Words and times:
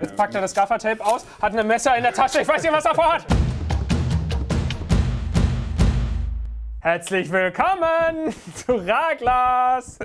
Jetzt 0.00 0.16
packt 0.16 0.34
er 0.34 0.40
das 0.40 0.54
Gaffertape 0.54 1.04
aus, 1.04 1.26
hat 1.40 1.56
ein 1.56 1.66
Messer 1.66 1.96
in 1.96 2.02
der 2.02 2.12
Tasche. 2.12 2.40
Ich 2.40 2.48
weiß 2.48 2.62
nicht, 2.62 2.72
was 2.72 2.84
er 2.84 2.94
vorhat. 2.94 3.24
Herzlich 6.80 7.30
willkommen 7.32 8.32
zu 8.54 8.76
Raglas. 8.76 9.98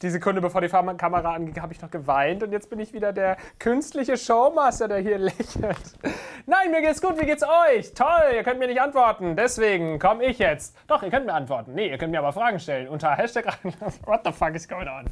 Die 0.00 0.08
Sekunde, 0.08 0.40
bevor 0.40 0.62
die 0.62 0.68
Kamera 0.68 1.34
anging, 1.34 1.60
habe 1.60 1.74
ich 1.74 1.82
noch 1.82 1.90
geweint 1.90 2.42
und 2.42 2.50
jetzt 2.50 2.70
bin 2.70 2.80
ich 2.80 2.94
wieder 2.94 3.12
der 3.12 3.36
künstliche 3.58 4.16
Showmaster, 4.16 4.88
der 4.88 4.98
hier 4.98 5.18
lächelt. 5.18 5.98
Nein, 6.46 6.70
mir 6.70 6.80
geht's 6.80 7.02
gut, 7.02 7.20
wie 7.20 7.26
geht's 7.26 7.44
euch? 7.44 7.92
Toll, 7.92 8.32
ihr 8.34 8.42
könnt 8.42 8.58
mir 8.58 8.68
nicht 8.68 8.80
antworten, 8.80 9.36
deswegen 9.36 9.98
komme 9.98 10.24
ich 10.24 10.38
jetzt. 10.38 10.74
Doch, 10.88 11.02
ihr 11.02 11.10
könnt 11.10 11.26
mir 11.26 11.34
antworten. 11.34 11.74
Nee, 11.74 11.90
ihr 11.90 11.98
könnt 11.98 12.10
mir 12.10 12.20
aber 12.20 12.32
Fragen 12.32 12.58
stellen 12.58 12.88
unter 12.88 13.14
Hashtag 13.14 13.46
Raglas. 13.46 14.00
What 14.06 14.22
the 14.24 14.32
fuck 14.32 14.54
is 14.54 14.66
going 14.66 14.88
on? 14.88 15.04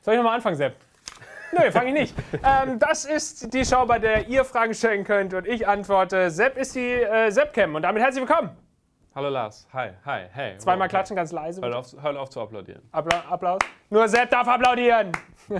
Soll 0.00 0.14
ich 0.14 0.18
nochmal 0.18 0.36
anfangen, 0.36 0.56
Sepp? 0.56 0.76
Nö, 1.52 1.70
fange 1.70 1.88
ich 1.88 1.94
nicht. 1.94 2.14
ähm, 2.44 2.78
das 2.78 3.04
ist 3.04 3.52
die 3.52 3.64
Show, 3.64 3.84
bei 3.86 3.98
der 3.98 4.26
ihr 4.28 4.44
Fragen 4.44 4.72
stellen 4.72 5.04
könnt 5.04 5.34
und 5.34 5.46
ich 5.46 5.68
antworte. 5.68 6.30
Sepp 6.30 6.56
ist 6.56 6.74
die 6.74 6.92
äh, 6.92 7.30
Seppcam 7.30 7.74
und 7.74 7.82
damit 7.82 8.02
herzlich 8.02 8.26
willkommen. 8.26 8.50
Hallo 9.14 9.28
Lars, 9.28 9.68
hi, 9.74 9.90
hi, 10.06 10.20
hey. 10.32 10.56
Zweimal 10.56 10.88
klatschen, 10.88 11.14
ganz 11.14 11.30
leise. 11.32 11.60
Hör 11.60 11.78
auf, 11.78 11.94
hör 12.00 12.18
auf 12.18 12.30
zu 12.30 12.40
applaudieren. 12.40 12.80
Appla 12.92 13.22
Applaus. 13.28 13.60
Nur 13.90 14.08
Sepp 14.08 14.30
darf 14.30 14.48
applaudieren. 14.48 15.12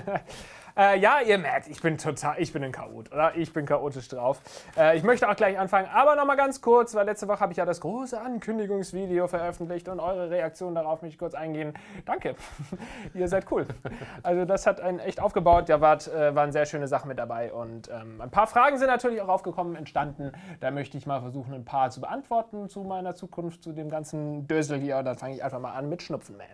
Äh, 0.76 0.98
ja, 0.98 1.20
ihr 1.20 1.38
merkt, 1.38 1.68
ich 1.68 1.80
bin 1.82 1.98
total, 1.98 2.36
ich 2.38 2.52
bin 2.52 2.64
ein 2.64 2.72
Chaot, 2.72 3.12
oder? 3.12 3.36
Ich 3.36 3.52
bin 3.52 3.66
chaotisch 3.66 4.08
drauf. 4.08 4.40
Äh, 4.76 4.96
ich 4.96 5.02
möchte 5.02 5.28
auch 5.28 5.36
gleich 5.36 5.58
anfangen, 5.58 5.88
aber 5.92 6.16
nochmal 6.16 6.36
ganz 6.36 6.60
kurz, 6.60 6.94
weil 6.94 7.06
letzte 7.06 7.28
Woche 7.28 7.40
habe 7.40 7.52
ich 7.52 7.58
ja 7.58 7.64
das 7.64 7.80
große 7.80 8.20
Ankündigungsvideo 8.20 9.28
veröffentlicht 9.28 9.88
und 9.88 10.00
eure 10.00 10.30
Reaktion 10.30 10.74
darauf 10.74 11.02
möchte 11.02 11.14
ich 11.14 11.18
kurz 11.18 11.34
eingehen. 11.34 11.74
Danke, 12.06 12.34
ihr 13.14 13.28
seid 13.28 13.50
cool. 13.50 13.66
Also 14.22 14.44
das 14.44 14.66
hat 14.66 14.80
einen 14.80 14.98
echt 14.98 15.20
aufgebaut, 15.20 15.68
da 15.68 15.80
wart, 15.80 16.08
äh, 16.08 16.34
waren 16.34 16.52
sehr 16.52 16.66
schöne 16.66 16.88
Sachen 16.88 17.08
mit 17.08 17.18
dabei 17.18 17.52
und 17.52 17.88
ähm, 17.88 18.20
ein 18.20 18.30
paar 18.30 18.46
Fragen 18.46 18.78
sind 18.78 18.88
natürlich 18.88 19.20
auch 19.20 19.28
aufgekommen, 19.28 19.76
entstanden. 19.76 20.32
Da 20.60 20.70
möchte 20.70 20.96
ich 20.96 21.06
mal 21.06 21.20
versuchen, 21.20 21.54
ein 21.54 21.64
paar 21.64 21.90
zu 21.90 22.00
beantworten 22.00 22.68
zu 22.68 22.82
meiner 22.82 23.14
Zukunft, 23.14 23.62
zu 23.62 23.72
dem 23.72 23.88
ganzen 23.90 24.46
Dösel 24.46 24.78
hier. 24.78 24.98
Und 24.98 25.04
dann 25.04 25.16
fange 25.16 25.34
ich 25.34 25.44
einfach 25.44 25.60
mal 25.60 25.72
an 25.72 25.88
mit 25.88 26.02
Schnupfenman. 26.02 26.46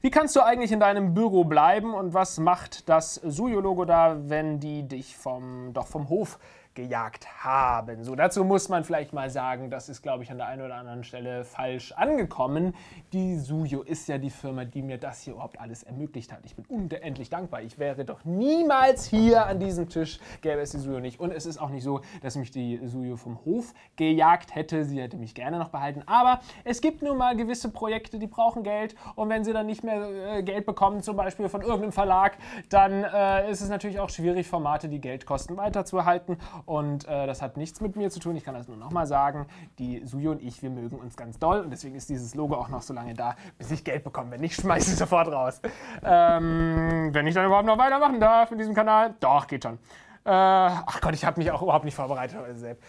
Wie 0.00 0.10
kannst 0.10 0.36
du 0.36 0.40
eigentlich 0.40 0.72
in 0.72 0.80
deinem 0.80 1.14
Büro 1.14 1.44
bleiben 1.44 1.94
und 1.94 2.14
was 2.14 2.38
macht 2.38 2.88
das 2.88 3.14
Suyo-Logo 3.14 3.84
da, 3.84 4.16
wenn 4.28 4.60
die 4.60 4.86
dich 4.86 5.16
vom, 5.16 5.72
doch 5.72 5.86
vom 5.86 6.08
Hof 6.08 6.38
gejagt 6.76 7.26
haben. 7.42 8.04
So, 8.04 8.14
dazu 8.14 8.44
muss 8.44 8.68
man 8.68 8.84
vielleicht 8.84 9.12
mal 9.12 9.30
sagen, 9.30 9.70
das 9.70 9.88
ist, 9.88 10.02
glaube 10.02 10.22
ich, 10.22 10.30
an 10.30 10.36
der 10.36 10.46
einen 10.46 10.62
oder 10.62 10.76
anderen 10.76 11.02
Stelle 11.02 11.44
falsch 11.44 11.90
angekommen. 11.92 12.74
Die 13.12 13.36
Suyo 13.38 13.82
ist 13.82 14.06
ja 14.08 14.18
die 14.18 14.30
Firma, 14.30 14.64
die 14.64 14.82
mir 14.82 14.98
das 14.98 15.22
hier 15.22 15.32
überhaupt 15.32 15.58
alles 15.58 15.82
ermöglicht 15.82 16.32
hat. 16.32 16.40
Ich 16.44 16.54
bin 16.54 16.64
unendlich 16.66 17.30
dankbar. 17.30 17.62
Ich 17.62 17.78
wäre 17.78 18.04
doch 18.04 18.24
niemals 18.24 19.06
hier 19.06 19.46
an 19.46 19.58
diesem 19.58 19.88
Tisch, 19.88 20.20
gäbe 20.42 20.60
es 20.60 20.70
die 20.70 20.78
Suyo 20.78 21.00
nicht. 21.00 21.18
Und 21.18 21.32
es 21.32 21.46
ist 21.46 21.58
auch 21.58 21.70
nicht 21.70 21.82
so, 21.82 22.02
dass 22.22 22.36
mich 22.36 22.50
die 22.50 22.78
Suyo 22.86 23.16
vom 23.16 23.44
Hof 23.44 23.72
gejagt 23.96 24.54
hätte. 24.54 24.84
Sie 24.84 25.00
hätte 25.00 25.16
mich 25.16 25.34
gerne 25.34 25.58
noch 25.58 25.70
behalten. 25.70 26.02
Aber 26.06 26.40
es 26.64 26.80
gibt 26.80 27.02
nun 27.02 27.16
mal 27.16 27.36
gewisse 27.36 27.70
Projekte, 27.70 28.18
die 28.18 28.26
brauchen 28.26 28.62
Geld. 28.62 28.94
Und 29.14 29.30
wenn 29.30 29.44
sie 29.44 29.52
dann 29.54 29.66
nicht 29.66 29.82
mehr 29.82 30.36
äh, 30.36 30.42
Geld 30.42 30.66
bekommen, 30.66 31.02
zum 31.02 31.16
Beispiel 31.16 31.48
von 31.48 31.62
irgendeinem 31.62 31.92
Verlag, 31.92 32.36
dann 32.68 33.02
äh, 33.04 33.50
ist 33.50 33.62
es 33.62 33.70
natürlich 33.70 33.98
auch 33.98 34.10
schwierig, 34.10 34.46
Formate, 34.46 34.88
die 34.90 35.00
Geld 35.00 35.24
kosten, 35.24 35.56
weiterzuhalten. 35.56 36.36
Und 36.66 37.06
äh, 37.06 37.26
das 37.26 37.42
hat 37.42 37.56
nichts 37.56 37.80
mit 37.80 37.96
mir 37.96 38.10
zu 38.10 38.18
tun. 38.20 38.36
Ich 38.36 38.44
kann 38.44 38.54
das 38.54 38.68
nur 38.68 38.76
nochmal 38.76 39.06
sagen. 39.06 39.46
Die 39.78 40.04
Suyo 40.04 40.32
und 40.32 40.42
ich, 40.42 40.62
wir 40.62 40.70
mögen 40.70 40.98
uns 40.98 41.16
ganz 41.16 41.38
doll. 41.38 41.60
Und 41.60 41.70
deswegen 41.70 41.94
ist 41.94 42.08
dieses 42.08 42.34
Logo 42.34 42.56
auch 42.56 42.68
noch 42.68 42.82
so 42.82 42.92
lange 42.92 43.14
da, 43.14 43.36
bis 43.56 43.70
ich 43.70 43.84
Geld 43.84 44.04
bekomme. 44.04 44.32
Wenn 44.32 44.40
nicht, 44.40 44.60
schmeiße 44.60 44.90
ich 44.90 44.96
sofort 44.98 45.28
raus. 45.28 45.60
Ähm, 46.04 47.10
wenn 47.12 47.26
ich 47.26 47.34
dann 47.34 47.46
überhaupt 47.46 47.66
noch 47.66 47.78
weitermachen 47.78 48.20
darf 48.20 48.50
in 48.50 48.58
diesem 48.58 48.74
Kanal, 48.74 49.14
doch, 49.20 49.46
geht 49.46 49.62
schon. 49.62 49.78
Äh, 50.24 50.30
ach 50.30 51.00
Gott, 51.00 51.14
ich 51.14 51.24
habe 51.24 51.38
mich 51.38 51.52
auch 51.52 51.62
überhaupt 51.62 51.84
nicht 51.84 51.94
vorbereitet 51.94 52.36
heute 52.36 52.58
selbst. 52.58 52.82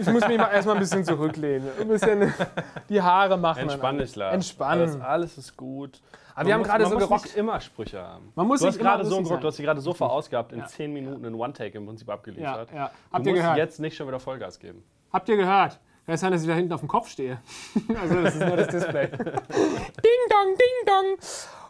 Ich 0.00 0.06
muss 0.08 0.26
mich 0.26 0.38
mal 0.38 0.50
erstmal 0.50 0.74
ein 0.74 0.80
bisschen 0.80 1.04
zurücklehnen. 1.04 1.68
Ein 1.80 1.86
bisschen 1.86 2.34
die 2.88 3.00
Haare 3.00 3.36
machen. 3.36 3.60
Entspann 3.60 3.98
dich, 3.98 4.16
Lars. 4.16 4.34
Entspannen. 4.34 4.82
Alles, 4.82 5.00
alles 5.00 5.38
ist 5.38 5.56
gut. 5.56 6.02
Aber 6.38 6.46
wir 6.46 6.54
haben 6.54 6.62
gerade 6.62 6.84
so 6.84 6.90
man 6.90 6.98
gerockt. 7.00 7.10
Muss 7.10 7.24
nicht 7.24 7.36
immer 7.36 7.60
Sprüche 7.60 8.00
haben. 8.00 8.32
Man 8.36 8.46
muss 8.46 8.60
du 8.60 8.66
hast 8.68 8.78
gerade 8.78 9.04
so 9.04 9.20
gerockt, 9.20 9.42
du 9.42 9.48
hast 9.48 9.56
sie 9.56 9.62
gerade 9.64 9.80
so 9.80 9.92
verausgabt, 9.92 10.52
in 10.52 10.60
Ja. 10.60 10.66
10 10.66 10.92
Minuten 10.92 11.24
in 11.24 11.34
One-Take 11.34 11.76
im 11.76 11.86
Prinzip 11.86 12.08
abgeliefert. 12.08 12.70
Ja, 12.70 12.76
ja. 12.76 12.86
Du 12.86 13.12
Habt 13.12 13.26
ihr 13.26 13.32
musst 13.32 13.42
gehört? 13.42 13.56
jetzt 13.58 13.80
nicht 13.80 13.96
schon 13.96 14.06
wieder 14.06 14.20
Vollgas 14.20 14.60
geben. 14.60 14.84
Habt 15.12 15.28
ihr 15.28 15.36
gehört? 15.36 15.80
Kann 16.06 16.14
es 16.14 16.20
sein, 16.20 16.30
dass 16.32 16.42
ich 16.42 16.48
da 16.48 16.54
hinten 16.54 16.72
auf 16.72 16.80
dem 16.80 16.88
Kopf 16.88 17.08
stehe? 17.08 17.38
also, 18.00 18.22
das 18.22 18.36
ist 18.36 18.46
nur 18.46 18.56
das 18.56 18.68
Display. 18.68 19.08
ding 19.08 19.20
dong, 20.30 20.54
ding 20.56 20.86
dong. 20.86 21.18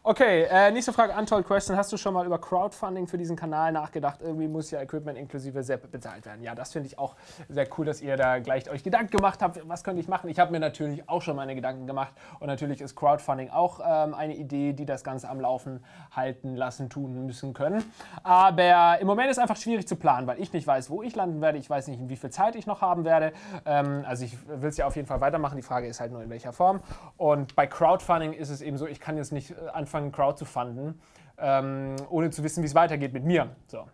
Okay, 0.05 0.45
äh, 0.45 0.71
nächste 0.71 0.93
Frage, 0.93 1.13
Untold 1.19 1.45
Question. 1.45 1.77
Hast 1.77 1.93
du 1.93 1.97
schon 1.97 2.15
mal 2.15 2.25
über 2.25 2.39
Crowdfunding 2.39 3.09
für 3.09 3.19
diesen 3.19 3.35
Kanal 3.35 3.73
nachgedacht? 3.73 4.21
Irgendwie 4.23 4.47
muss 4.47 4.71
ja 4.71 4.81
Equipment 4.81 5.19
inklusive 5.19 5.61
Sepp 5.65 5.91
bezahlt 5.91 6.25
werden. 6.25 6.41
Ja, 6.45 6.55
das 6.55 6.73
finde 6.73 6.87
ich 6.87 7.01
auch 7.01 7.17
sehr 7.49 7.67
cool, 7.77 7.85
dass 7.85 8.01
ihr 8.01 8.17
da 8.17 8.39
gleich 8.39 8.71
euch 8.71 8.85
Gedanken 8.85 9.17
gemacht 9.17 9.43
habt, 9.43 9.61
was 9.69 9.83
könnte 9.83 10.01
ich 10.01 10.07
machen. 10.07 10.31
Ich 10.31 10.39
habe 10.39 10.53
mir 10.53 10.61
natürlich 10.61 11.09
auch 11.09 11.21
schon 11.21 11.35
meine 11.35 11.57
Gedanken 11.57 11.89
gemacht 11.89 12.13
und 12.39 12.47
natürlich 12.47 12.81
ist 12.81 12.95
Crowdfunding 12.95 13.51
auch 13.51 13.81
ähm, 13.85 14.15
eine 14.15 14.37
Idee, 14.37 14.73
die 14.73 14.87
das 14.87 15.03
Ganze 15.03 15.29
am 15.29 15.41
Laufen 15.41 15.85
halten, 16.15 16.55
lassen, 16.55 16.89
tun 16.89 17.27
müssen 17.27 17.53
können. 17.53 17.83
Aber 18.23 19.01
im 19.01 19.07
Moment 19.07 19.33
ist 19.33 19.39
einfach 19.39 19.57
schwierig 19.57 19.89
zu 19.89 19.97
planen, 19.97 20.29
weil 20.29 20.41
ich 20.41 20.53
nicht 20.53 20.67
weiß, 20.67 20.91
wo 20.91 21.03
ich 21.03 21.17
landen 21.17 21.41
werde. 21.41 21.59
Ich 21.59 21.69
weiß 21.69 21.89
nicht, 21.89 21.99
in 21.99 22.09
wie 22.09 22.17
viel 22.17 22.31
Zeit 22.31 22.55
ich 22.55 22.69
noch 22.69 22.83
haben 22.83 23.05
werde. 23.05 23.33
Ähm, 23.67 24.05
also 24.07 24.25
ich 24.25 24.39
will 24.47 24.69
es 24.69 24.77
ja 24.77 24.87
auf 24.87 24.95
jeden 24.95 25.09
Fall 25.09 25.21
weitermachen. 25.21 25.57
Die 25.57 25.63
Frage 25.63 25.89
ist 25.89 25.99
halt 25.99 26.13
nur, 26.13 26.23
in 26.23 26.31
welcher 26.31 26.53
Form. 26.53 26.81
Und 27.17 27.57
bei 27.57 27.67
Crowdfunding 27.67 28.33
ist 28.33 28.49
es 28.49 28.63
eben 28.63 28.79
so, 28.79 28.87
ich 28.87 29.01
kann 29.01 29.17
jetzt 29.17 29.33
nicht 29.33 29.51
äh, 29.51 29.55
anfangen, 29.89 30.13
Crowd 30.13 30.37
zu 30.37 30.45
funden, 30.45 31.01
ähm, 31.39 31.97
ohne 32.11 32.31
zu 32.31 32.45
wissen, 32.45 32.63
wie 32.63 32.67
es 32.67 32.75
weitergeht 32.75 33.13
mit 33.13 33.25
mir. 33.25 33.49
So. 33.67 33.87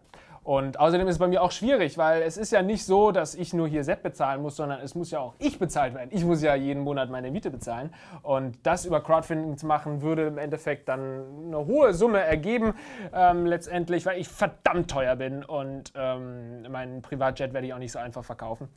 Und 0.43 0.79
außerdem 0.79 1.09
ist 1.09 1.15
es 1.15 1.19
bei 1.19 1.29
mir 1.29 1.41
auch 1.41 1.53
schwierig, 1.53 1.97
weil 1.97 2.21
es 2.21 2.37
ist 2.37 2.53
ja 2.53 2.61
nicht 2.61 2.85
so, 2.85 3.13
dass 3.13 3.35
ich 3.35 3.55
nur 3.55 3.67
hier 3.67 3.83
Sepp 3.83 4.03
bezahlen 4.03 4.43
muss, 4.43 4.57
sondern 4.57 4.81
es 4.81 4.95
muss 4.95 5.11
ja 5.11 5.21
auch 5.21 5.35
ich 5.39 5.59
bezahlt 5.59 5.95
werden. 5.95 6.11
Ich 6.13 6.23
muss 6.23 6.43
ja 6.43 6.55
jeden 6.55 6.83
Monat 6.83 7.09
meine 7.09 7.31
Miete 7.31 7.51
bezahlen. 7.51 7.95
Und 8.23 8.59
das 8.63 8.85
über 8.85 9.01
Crowdfunding 9.03 9.57
zu 9.57 9.67
machen, 9.67 10.03
würde 10.03 10.27
im 10.27 10.37
Endeffekt 10.37 10.87
dann 10.91 11.47
eine 11.47 11.65
hohe 11.65 11.95
Summe 11.95 12.21
ergeben, 12.21 12.75
ähm, 13.15 13.47
letztendlich, 13.47 14.05
weil 14.05 14.21
ich 14.21 14.29
verdammt 14.29 14.91
teuer 14.91 15.17
bin 15.17 15.45
und 15.45 15.95
ähm, 15.97 16.71
meinen 16.71 17.01
Privatjet 17.01 17.55
werde 17.55 17.67
ich 17.67 17.73
auch 17.73 17.79
nicht 17.79 17.93
so 17.93 17.99
einfach 17.99 18.25
verkaufen. 18.25 18.69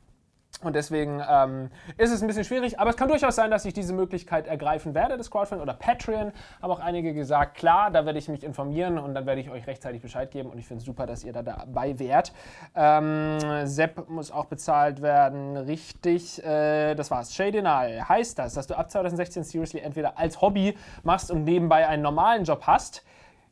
Und 0.64 0.76
deswegen 0.76 1.22
ähm, 1.30 1.70
ist 1.98 2.12
es 2.12 2.22
ein 2.22 2.28
bisschen 2.28 2.44
schwierig, 2.44 2.80
aber 2.80 2.90
es 2.90 2.98
kann 2.98 3.08
durchaus 3.08 3.36
sein, 3.36 3.52
dass 3.52 3.64
ich 3.66 3.76
diese 3.76 3.94
Möglichkeit 3.94 4.48
ergreifen 4.48 4.96
werde, 4.96 5.16
das 5.16 5.30
Crowdfunding 5.30 5.62
oder 5.62 5.76
Patreon. 5.76 6.32
Haben 6.64 6.72
auch 6.72 6.80
einige 6.80 7.14
gesagt, 7.14 7.56
klar, 7.56 7.92
da 7.92 8.08
werde 8.08 8.18
ich 8.18 8.28
mich 8.28 8.44
informieren 8.44 8.98
und 8.98 9.14
dann 9.14 9.28
werde 9.28 9.40
ich 9.40 9.52
euch 9.52 9.68
rechtzeitig 9.68 10.02
Bescheid 10.02 10.32
geben 10.32 10.50
und 10.50 10.58
ich 10.58 10.66
finde 10.66 10.80
es 10.80 10.86
super, 10.86 11.06
dass 11.06 11.24
ihr 11.24 11.32
da 11.32 11.44
dabei 11.44 12.00
wärt. 12.00 12.34
Ähm, 12.76 13.38
Sepp 13.66 14.10
muss 14.10 14.32
auch 14.32 14.46
bezahlt 14.46 15.04
werden, 15.04 15.58
richtig. 15.58 16.44
Äh, 16.44 16.96
das 16.96 17.12
war's. 17.12 17.36
Shadenal 17.36 18.10
heißt 18.10 18.40
das, 18.40 18.56
dass 18.56 18.66
du 18.66 18.76
ab 18.76 18.90
2016 18.90 19.44
Seriously 19.44 19.80
entweder 19.82 20.18
als 20.18 20.42
Hobby 20.42 20.76
machst 21.04 21.30
und 21.30 21.44
nebenbei 21.44 21.88
einen 21.88 22.02
normalen 22.02 22.46
Job 22.46 22.64
hast. 22.66 23.04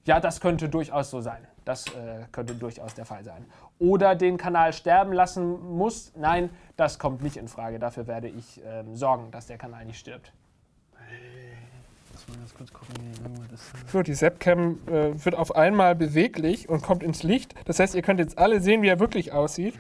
Ja, 0.06 0.20
das 0.20 0.42
könnte 0.42 0.70
durchaus 0.70 1.12
so 1.12 1.22
sein. 1.22 1.48
Das 1.66 1.88
äh, 1.88 2.26
könnte 2.32 2.54
durchaus 2.54 2.94
der 2.94 3.06
Fall 3.06 3.24
sein. 3.24 3.44
Oder 3.80 4.16
den 4.16 4.38
Kanal 4.38 4.72
sterben 4.72 5.12
lassen 5.12 5.76
muss. 5.76 6.14
Nein, 6.16 6.50
das 6.78 7.00
kommt 7.00 7.22
nicht 7.22 7.38
in 7.38 7.48
Frage. 7.48 7.80
Dafür 7.80 8.08
werde 8.08 8.28
ich 8.28 8.62
ähm, 8.64 8.96
sorgen, 8.96 9.32
dass 9.32 9.48
der 9.48 9.58
Kanal 9.58 9.86
nicht 9.86 10.00
stirbt. 10.00 10.32
Lass 12.14 12.28
mal 12.30 12.38
ganz 12.38 12.54
kurz 12.54 12.72
gucken, 12.72 12.96
wie 13.42 13.48
das 13.50 13.72
So, 13.92 14.02
die 14.02 14.14
Sepcam 14.14 14.80
äh, 14.88 15.26
wird 15.26 15.36
auf 15.36 15.56
einmal 15.56 15.96
beweglich 15.96 16.70
und 16.70 16.82
kommt 16.82 17.04
ins 17.04 17.24
Licht. 17.24 17.56
Das 17.66 17.80
heißt, 17.80 17.96
ihr 17.96 18.02
könnt 18.04 18.20
jetzt 18.20 18.38
alle 18.38 18.62
sehen, 18.62 18.82
wie 18.84 18.88
er 18.88 19.00
wirklich 19.00 19.34
aussieht. 19.34 19.74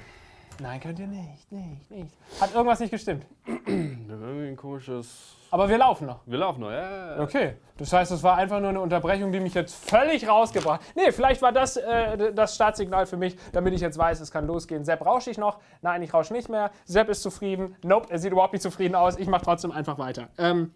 Nein, 0.62 0.80
könnt 0.80 1.00
ihr 1.00 1.08
nicht, 1.08 1.52
nicht, 1.52 1.92
nicht. 1.92 2.16
Hat 2.40 2.54
irgendwas 2.54 2.80
nicht 2.80 2.92
gestimmt. 2.92 3.26
Irgendwie 3.66 4.48
ein 4.48 4.56
komisches. 4.56 5.36
Aber 5.52 5.68
wir 5.68 5.78
laufen 5.78 6.08
noch. 6.08 6.20
Wir 6.26 6.38
laufen 6.38 6.62
noch, 6.62 6.72
ja, 6.72 6.82
ja. 6.82 7.16
ja. 7.18 7.22
Okay, 7.22 7.56
das 7.78 7.92
heißt, 7.92 8.12
es 8.12 8.24
war 8.24 8.38
einfach 8.38 8.60
nur 8.60 8.70
eine 8.70 8.80
Unterbrechung, 8.80 9.32
die 9.32 9.40
mich 9.40 9.54
jetzt 9.54 9.76
völlig 9.76 10.28
rausgebracht 10.28 10.82
hat. 10.82 10.96
Nee, 10.96 11.12
vielleicht 11.12 11.42
war 11.42 11.52
das 11.52 11.78
äh, 11.78 12.34
das 12.34 12.56
Startsignal 12.56 13.06
für 13.06 13.18
mich, 13.18 13.38
damit 13.52 13.74
ich 13.74 13.82
jetzt 13.82 13.98
weiß, 13.98 14.22
es 14.22 14.32
kann 14.32 14.48
losgehen. 14.48 14.86
Sepp, 14.86 15.06
rausche 15.06 15.30
ich 15.30 15.38
noch? 15.38 15.60
Nein, 15.82 16.02
ich 16.02 16.14
rausche 16.14 16.34
nicht 16.34 16.50
mehr. 16.50 16.72
Sepp 16.86 17.10
ist 17.10 17.22
zufrieden. 17.22 17.76
Nope, 17.84 18.08
er 18.10 18.20
sieht 18.20 18.32
überhaupt 18.32 18.54
nicht 18.54 18.64
zufrieden 18.64 18.96
aus. 18.96 19.18
Ich 19.18 19.28
mache 19.28 19.44
trotzdem 19.44 19.72
einfach 19.72 19.98
weiter. 19.98 20.30
Ähm, 20.38 20.74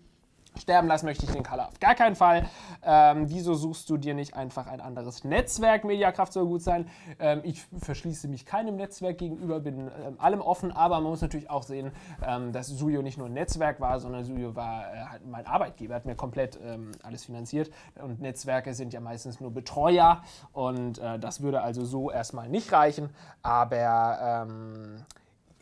sterben 0.60 0.88
lassen 0.88 1.06
möchte 1.06 1.26
ich 1.26 1.32
den 1.32 1.44
Color 1.44 1.68
auf 1.68 1.80
gar 1.80 1.96
keinen 1.96 2.16
Fall. 2.16 2.50
Ähm, 2.84 3.30
wieso 3.30 3.54
suchst 3.54 3.90
du 3.90 3.98
dir 3.98 4.14
nicht 4.14 4.36
einfach 4.36 4.68
ein 4.68 4.82
anderes 4.82 5.24
Netzwerk? 5.24 5.84
Mediakraft 5.84 6.34
soll 6.34 6.46
gut 6.46 6.62
sein. 6.62 6.90
Ähm, 7.20 7.42
ich 7.44 7.64
verschließe 7.82 8.28
mich 8.28 8.46
keinem 8.46 8.76
Netzwerk 8.76 9.18
gegenüber, 9.18 9.60
bin 9.60 9.90
ähm, 10.06 10.20
allem 10.20 10.42
offen, 10.42 10.72
aber 10.72 11.00
man 11.00 11.12
muss 11.12 11.22
natürlich 11.22 11.50
auch 11.50 11.64
sehen, 11.64 11.92
ähm, 12.26 12.52
dass 12.52 12.68
Suyo 12.68 13.02
nicht 13.02 13.18
nur 13.18 13.28
ein 13.28 13.34
Netzwerk 13.34 13.80
war, 13.80 14.00
sondern 14.00 14.24
Suyo 14.24 14.56
war 14.56 14.94
äh, 14.94 15.20
mein 15.30 15.46
Arbeitgeber, 15.46 15.96
hat 15.96 16.06
mir 16.06 16.16
komplett 16.16 16.60
ähm, 16.64 16.92
alles 17.04 17.26
finanziert. 17.26 17.72
Und 18.02 18.22
Netzwerke 18.22 18.74
sind 18.74 18.94
ja 18.94 19.00
meistens 19.00 19.40
nur 19.40 19.52
Betreuer 19.52 20.24
und 20.54 21.00
äh, 21.00 21.20
das 21.20 21.42
würde 21.42 21.62
also 21.62 21.86
so 21.86 22.12
erstmal 22.12 22.50
nicht 22.50 22.72
reichen. 22.72 23.10
Aber 23.42 24.46
ähm, 24.48 25.06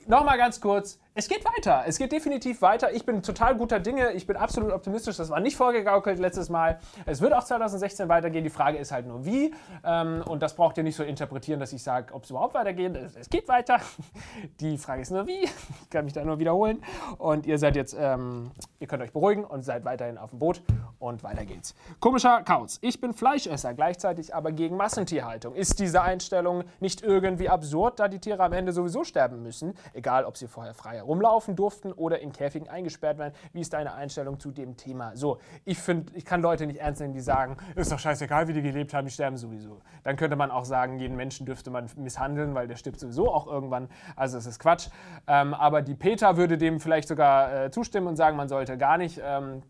Nochmal 0.08 0.38
ganz 0.38 0.62
kurz, 0.62 1.00
Es 1.18 1.28
geht 1.28 1.44
weiter. 1.44 1.84
Es 1.88 1.98
geht 1.98 2.12
definitiv 2.12 2.62
weiter. 2.62 2.94
Ich 2.94 3.04
bin 3.04 3.24
total 3.24 3.56
guter 3.56 3.80
Dinge. 3.80 4.12
Ich 4.12 4.28
bin 4.28 4.38
absolut 4.38 4.72
optimistisch. 4.72 5.18
Das 5.18 5.32
war 5.32 5.40
nicht 5.40 5.58
vorgegaukelt 5.58 6.20
letztes 6.20 6.48
Mal. 6.50 6.78
Es 7.08 7.22
wird 7.22 7.34
auch 7.34 7.44
2016 7.44 8.08
weitergehen. 8.08 8.44
Die 8.44 8.52
Frage 8.52 8.78
ist 8.78 8.92
halt 8.92 9.08
nur 9.08 9.26
wie. 9.26 9.52
Ähm, 9.84 10.22
und 10.28 10.44
das 10.44 10.54
braucht 10.54 10.78
ihr 10.78 10.84
nicht 10.84 10.96
so 10.96 11.02
interpretieren, 11.02 11.60
dass 11.60 11.74
ich 11.74 11.82
sage, 11.82 12.14
ob 12.14 12.26
es 12.26 12.30
überhaupt 12.30 12.54
weitergeht. 12.54 12.96
Es, 13.20 13.32
geht 13.32 13.48
weiter. 13.48 13.80
Die 14.60 14.78
Frage 14.78 15.02
ist 15.02 15.10
nur 15.10 15.26
wie. 15.26 15.50
Ich 15.82 15.90
kann 15.90 16.06
mich 16.06 16.14
da 16.14 16.24
nur 16.24 16.38
wiederholen. 16.38 16.84
Und 17.18 17.48
ihr 17.48 17.58
seid 17.58 17.76
jetzt, 17.76 17.96
ähm, 17.98 18.52
ihr 18.80 18.88
könnt 18.88 19.02
euch 19.02 19.14
beruhigen 19.14 19.44
und 19.44 19.64
seid 19.64 19.86
weiterhin 19.86 20.20
auf 20.20 20.32
dem 20.32 20.40
Boot. 20.40 20.62
Und 21.00 21.24
weiter 21.24 21.46
geht's. 21.46 21.74
Komischer 22.00 22.44
Kauz. 22.44 22.78
Ich 22.82 23.02
bin 23.02 23.14
Fleischesser, 23.14 23.74
gleichzeitig 23.74 24.36
aber 24.36 24.52
gegen 24.52 24.78
Massentierhaltung. 24.78 25.56
Ist 25.56 25.80
diese 25.80 26.02
Einstellung 26.02 26.64
nicht 26.80 27.02
irgendwie 27.02 27.50
absurd, 27.50 28.00
da 28.00 28.08
die 28.08 28.20
Tiere 28.20 28.44
am 28.44 28.54
Ende 28.54 28.72
sowieso 28.72 29.04
sterben 29.04 29.42
müssen? 29.42 29.74
Egal, 29.94 30.26
ob 30.26 30.38
sie 30.38 30.48
vorher 30.48 30.76
frei 30.76 31.07
rumlaufen 31.08 31.56
durften 31.56 31.92
oder 31.92 32.20
in 32.20 32.32
Käfigen 32.32 32.70
eingesperrt 32.70 33.18
werden. 33.18 33.34
Wie 33.54 33.62
ist 33.62 33.74
deine 33.74 33.94
Einstellung 33.94 34.40
zu 34.40 34.52
dem 34.52 34.78
Thema? 34.78 35.16
So, 35.16 35.40
ich 35.66 35.80
finde, 35.80 36.14
ich 36.16 36.26
kann 36.26 36.42
Leute 36.42 36.68
nicht 36.68 36.80
ernst 36.80 37.02
nehmen, 37.02 37.14
die 37.14 37.22
sagen, 37.22 37.58
ist 37.76 37.92
doch 37.92 38.00
scheißegal, 38.00 38.48
wie 38.48 38.54
die 38.54 38.62
gelebt 38.62 38.94
haben, 38.94 39.06
die 39.06 39.14
sterben 39.14 39.38
sowieso. 39.38 39.82
Dann 40.04 40.16
könnte 40.16 40.36
man 40.36 40.52
auch 40.52 40.66
sagen, 40.66 41.00
jeden 41.00 41.16
Menschen 41.16 41.46
dürfte 41.46 41.72
man 41.72 41.90
misshandeln, 41.96 42.54
weil 42.54 42.68
der 42.68 42.76
stirbt 42.76 43.00
sowieso 43.00 43.34
auch 43.34 43.48
irgendwann. 43.48 43.90
Also 44.16 44.38
es 44.38 44.46
ist 44.46 44.60
Quatsch. 44.60 44.90
Ähm, 45.28 45.54
aber 45.54 45.82
die 45.82 45.96
Peter 45.96 46.38
würde 46.38 46.58
dem 46.58 46.80
vielleicht 46.80 47.08
sogar 47.08 47.66
äh, 47.66 47.72
zustimmen 47.72 48.08
und 48.08 48.16
sagen, 48.16 48.38
man 48.38 48.50
sollte 48.50 48.78
gar 48.78 48.98
nicht. 48.98 49.22
Ähm, 49.24 49.64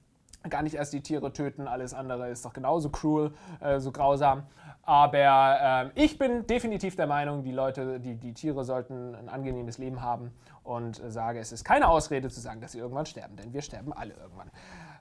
gar 0.49 0.61
nicht 0.61 0.75
erst 0.75 0.93
die 0.93 1.01
Tiere 1.01 1.33
töten, 1.33 1.67
alles 1.67 1.93
andere 1.93 2.29
ist 2.29 2.45
doch 2.45 2.53
genauso 2.53 2.89
cruel, 2.89 3.33
äh, 3.59 3.79
so 3.79 3.91
grausam. 3.91 4.43
Aber 4.87 5.91
äh, 5.95 6.01
ich 6.01 6.17
bin 6.17 6.47
definitiv 6.47 6.95
der 6.95 7.07
Meinung, 7.07 7.43
die 7.43 7.51
Leute, 7.51 7.99
die, 7.99 8.15
die 8.15 8.33
Tiere 8.33 8.63
sollten 8.63 9.15
ein 9.15 9.27
angenehmes 9.27 9.79
Leben 9.79 10.01
haben 10.01 10.31
und 10.63 11.03
äh, 11.03 11.11
sage, 11.11 11.39
es 11.39 11.51
ist 11.51 11.65
keine 11.65 11.89
Ausrede 11.89 12.29
zu 12.29 12.39
sagen, 12.39 12.61
dass 12.61 12.71
sie 12.71 12.79
irgendwann 12.79 13.05
sterben, 13.05 13.35
denn 13.35 13.51
wir 13.51 13.61
sterben 13.61 13.91
alle 13.91 14.13
irgendwann. 14.13 14.47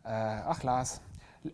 Äh, 0.05 0.43
ach 0.45 0.65
Lars, 0.65 1.03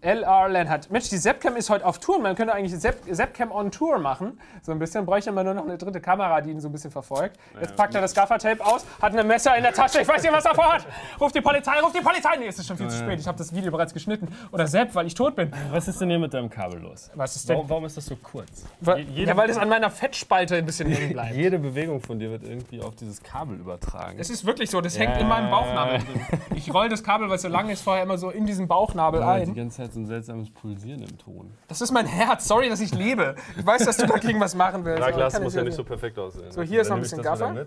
LR 0.01 0.49
Lenhardt. 0.49 0.91
Mensch, 0.91 1.09
die 1.09 1.19
Zepcam 1.19 1.57
ist 1.57 1.71
heute 1.71 1.85
auf 1.85 1.99
Tour. 1.99 2.19
Man 2.21 2.35
könnte 2.35 2.55
eigentlich 2.55 2.79
Zepcam 2.79 3.51
on 3.51 3.71
Tour 3.71 3.99
machen. 3.99 4.41
So 4.63 4.73
ein 4.73 4.79
bisschen. 4.79 5.05
Bräuchte 5.05 5.33
man 5.33 5.45
nur 5.45 5.55
noch 5.55 5.65
eine 5.65 5.79
dritte 5.79 6.01
Kamera, 6.01 6.41
die 6.41 6.51
ihn 6.51 6.61
so 6.61 6.69
ein 6.69 6.73
bisschen 6.73 6.91
verfolgt. 6.91 7.39
Jetzt 7.61 7.77
packt 7.77 7.95
er 7.95 8.01
das 8.01 8.15
Gaffertape 8.15 8.65
aus, 8.65 8.85
hat 9.01 9.17
ein 9.17 9.27
Messer 9.27 9.57
in 9.57 9.63
der 9.63 9.73
Tasche. 9.73 10.01
Ich 10.01 10.09
weiß 10.09 10.23
nicht, 10.23 10.33
was 10.33 10.45
er 10.45 10.55
vorhat. 10.55 10.87
Ruft 11.21 11.35
die 11.35 11.41
Polizei, 11.41 11.81
ruft 11.81 11.97
die 11.97 12.03
Polizei. 12.03 12.37
Nee, 12.39 12.47
es 12.47 12.59
ist 12.59 12.67
schon 12.67 12.77
viel 12.77 12.89
zu 12.89 12.99
spät. 12.99 13.21
Ich 13.21 13.27
habe 13.27 13.39
das 13.39 13.55
Video 13.55 13.71
bereits 13.71 13.93
geschnitten. 13.93 14.29
Oder 14.53 14.67
Sepp, 14.67 14.95
weil 14.95 15.07
ich 15.07 15.15
tot 15.15 15.37
bin. 15.37 15.53
Was 15.71 15.89
ist 15.89 16.01
denn 16.01 16.09
hier 16.09 16.19
mit 16.19 16.33
deinem 16.35 16.51
Kabel 16.51 16.81
los? 16.81 17.11
Was 17.15 17.37
ist 17.37 17.49
denn? 17.49 17.57
Warum, 17.57 17.71
warum 17.71 17.85
ist 17.85 17.97
das 17.97 18.07
so 18.07 18.17
kurz? 18.17 18.65
Weil, 18.81 19.09
ja, 19.11 19.37
weil 19.37 19.49
das 19.49 19.59
an 19.59 19.69
meiner 19.69 19.91
Fettspalte 19.91 20.57
ein 20.57 20.67
bisschen 20.67 20.89
hängen 20.91 21.13
bleibt. 21.13 21.35
Jede 21.37 21.59
Bewegung 21.59 22.01
von 22.01 22.19
dir 22.19 22.31
wird 22.31 22.43
irgendwie 22.43 22.81
auf 22.83 22.95
dieses 22.97 23.23
Kabel 23.23 23.57
übertragen. 23.59 24.19
Es 24.19 24.31
ist 24.31 24.45
wirklich 24.45 24.71
so, 24.71 24.81
das 24.81 24.99
hängt 24.99 25.17
in 25.19 25.29
meinem 25.29 25.51
Bauchnabel 25.51 25.99
drin. 25.99 26.41
Ich 26.55 26.73
roll 26.73 26.89
das 26.89 27.03
Kabel, 27.03 27.29
weil 27.29 27.37
es 27.37 27.43
so 27.43 27.49
lang 27.49 27.69
ist, 27.69 27.83
vorher 27.83 28.03
immer 28.03 28.19
so 28.19 28.31
in 28.31 28.47
diesen 28.47 28.69
Bauchnabel 28.69 29.21
Die 29.21 29.27
ein. 29.27 29.55
Zeit 29.83 29.93
so 29.93 30.01
ein 30.01 30.07
seltsames 30.07 30.51
Pulsieren 30.51 31.03
im 31.03 31.19
Ton. 31.19 31.51
Das 31.69 31.81
ist 31.81 31.91
mein 31.91 32.07
Herz. 32.07 32.47
Sorry, 32.47 32.69
dass 32.69 32.81
ich 32.81 32.95
lebe. 32.95 33.35
Ich 33.57 33.67
weiß, 33.67 33.85
dass 33.85 33.97
du 33.97 34.07
dagegen 34.07 34.41
was 34.41 34.55
machen 34.55 34.85
willst. 34.85 35.01
Ja, 35.01 35.07
aber 35.07 35.17
klar, 35.17 35.31
das 35.31 35.41
muss 35.41 35.53
ich 35.55 35.59
ja 35.59 35.65
nicht 35.65 35.77
so 35.77 35.85
perfekt 35.85 36.19
aussehen. 36.19 36.51
So, 36.51 36.63
hier 36.63 36.83
ist 36.83 36.89
noch 36.89 36.97
ein 36.97 37.03
bisschen 37.03 37.23
Gaffer. 37.23 37.67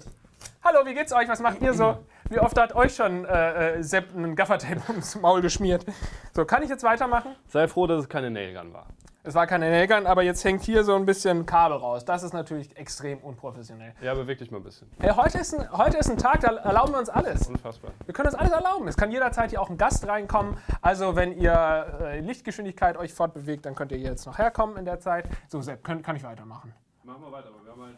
Hallo, 0.63 0.85
wie 0.85 0.94
geht's 0.94 1.13
euch? 1.13 1.27
Was 1.27 1.39
macht 1.39 1.62
ihr 1.62 1.73
so? 1.73 1.97
Wie 2.29 2.39
oft 2.39 2.57
hat 2.59 2.73
euch 2.75 2.95
schon 2.95 3.25
äh, 3.25 3.77
äh, 3.77 3.83
Sepp 3.83 4.15
einen 4.15 4.35
Gaffertape 4.35 4.81
ums 4.89 5.15
Maul 5.15 5.41
geschmiert? 5.41 5.85
So, 6.33 6.45
kann 6.45 6.63
ich 6.63 6.69
jetzt 6.69 6.83
weitermachen? 6.83 7.35
Sei 7.47 7.67
froh, 7.67 7.88
dass 7.88 8.01
es 8.01 8.09
keine 8.09 8.31
Nailgun 8.31 8.73
war. 8.73 8.88
Es 9.27 9.33
war 9.33 9.48
keine 9.48 9.72
Nägern, 9.72 10.06
aber 10.06 10.22
jetzt 10.22 10.44
hängt 10.44 10.62
hier 10.62 10.83
so 10.83 10.94
ein 10.95 11.04
bisschen 11.04 11.48
Kabel 11.48 11.77
raus. 11.77 12.06
Das 12.06 12.22
ist 12.22 12.33
natürlich 12.33 12.77
extrem 12.77 13.18
unprofessionell. 13.18 13.94
Ja, 14.00 14.13
beweg 14.13 14.38
dich 14.38 14.51
mal 14.51 14.57
ein 14.57 14.63
bisschen. 14.63 14.88
Hey, 15.00 15.13
heute, 15.16 15.39
ist 15.39 15.51
ein, 15.57 15.68
heute 15.72 15.98
ist 15.98 16.12
ein 16.12 16.18
Tag, 16.19 16.42
da 16.42 16.50
erlauben 16.57 16.92
wir 16.94 17.00
uns 17.00 17.10
alles. 17.10 17.48
Unfassbar. 17.48 17.89
Wir 18.06 18.13
können 18.13 18.27
uns 18.27 18.36
alles 18.38 18.51
erlauben. 18.51 18.88
Es 18.88 18.95
kann 18.95 19.10
jederzeit 19.12 19.50
hier 19.50 19.60
auch 19.60 19.72
ein 19.72 19.77
Gast 19.77 20.07
reinkommen. 20.07 20.57
Also 20.83 21.16
wenn 21.16 21.36
ihr 21.39 21.51
äh, 22.01 22.19
Lichtgeschwindigkeit 22.19 22.98
euch 22.98 23.13
fortbewegt, 23.16 23.66
dann 23.66 23.74
könnt 23.74 23.92
ihr 23.92 23.98
hier 23.98 24.12
jetzt 24.12 24.27
noch 24.27 24.38
herkommen 24.38 24.77
in 24.77 24.86
der 24.86 25.00
Zeit. 25.00 25.25
So, 25.48 25.60
Sepp, 25.60 25.83
kann, 25.83 26.04
kann 26.04 26.16
ich 26.16 26.24
weitermachen. 26.24 26.72
Machen 27.04 27.24
wir 27.24 27.31
weiter, 27.31 27.48
aber 27.48 27.66
wir 27.66 27.72
haben 27.72 27.81
halt. 27.81 27.95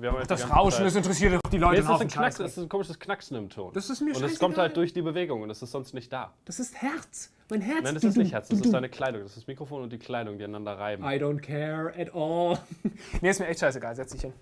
Wir 0.00 0.08
haben 0.08 0.16
halt 0.18 0.30
Das 0.30 0.50
Rauschen, 0.50 0.78
Zeit- 0.78 0.86
das 0.86 0.96
interessiert 0.96 1.34
doch 1.34 1.50
die 1.50 1.58
Leute 1.58 1.82
Nee, 1.82 1.86
es 1.88 1.94
ist 1.94 2.00
ein 2.00 2.08
Knacks, 2.08 2.40
es 2.40 2.56
ist 2.56 2.62
ein 2.62 2.68
komisches 2.70 2.98
Knacksen 2.98 3.36
im 3.36 3.50
Ton. 3.50 3.70
Das 3.74 3.90
ist 3.90 4.00
mir 4.00 4.16
Und 4.16 4.24
es 4.24 4.38
kommt 4.38 4.56
halt 4.56 4.74
durch 4.78 4.94
die 4.94 5.02
Bewegung 5.02 5.42
und 5.42 5.50
es 5.50 5.60
ist 5.60 5.72
sonst 5.72 5.92
nicht 5.92 6.10
da. 6.10 6.32
Das 6.46 6.58
ist 6.58 6.74
Herz. 6.80 7.30
Mein 7.50 7.60
Herz. 7.60 7.82
Nein, 7.82 7.94
das 7.94 8.04
ist 8.04 8.16
nicht 8.16 8.32
Herz, 8.32 8.48
das 8.48 8.60
ist 8.60 8.72
deine 8.72 8.88
Kleidung. 8.88 9.22
Das 9.22 9.32
ist 9.32 9.38
das 9.38 9.46
Mikrofon 9.46 9.82
und 9.82 9.92
die 9.92 9.98
Kleidung, 9.98 10.38
die 10.38 10.44
aneinander 10.44 10.78
reiben. 10.78 11.04
I 11.04 11.16
don't 11.16 11.40
care 11.40 11.92
at 11.98 12.14
all. 12.14 12.58
nee, 13.20 13.30
ist 13.30 13.40
mir 13.40 13.48
echt 13.48 13.60
scheißegal. 13.60 13.96
Setz 13.96 14.12
dich 14.12 14.22
hin. 14.22 14.32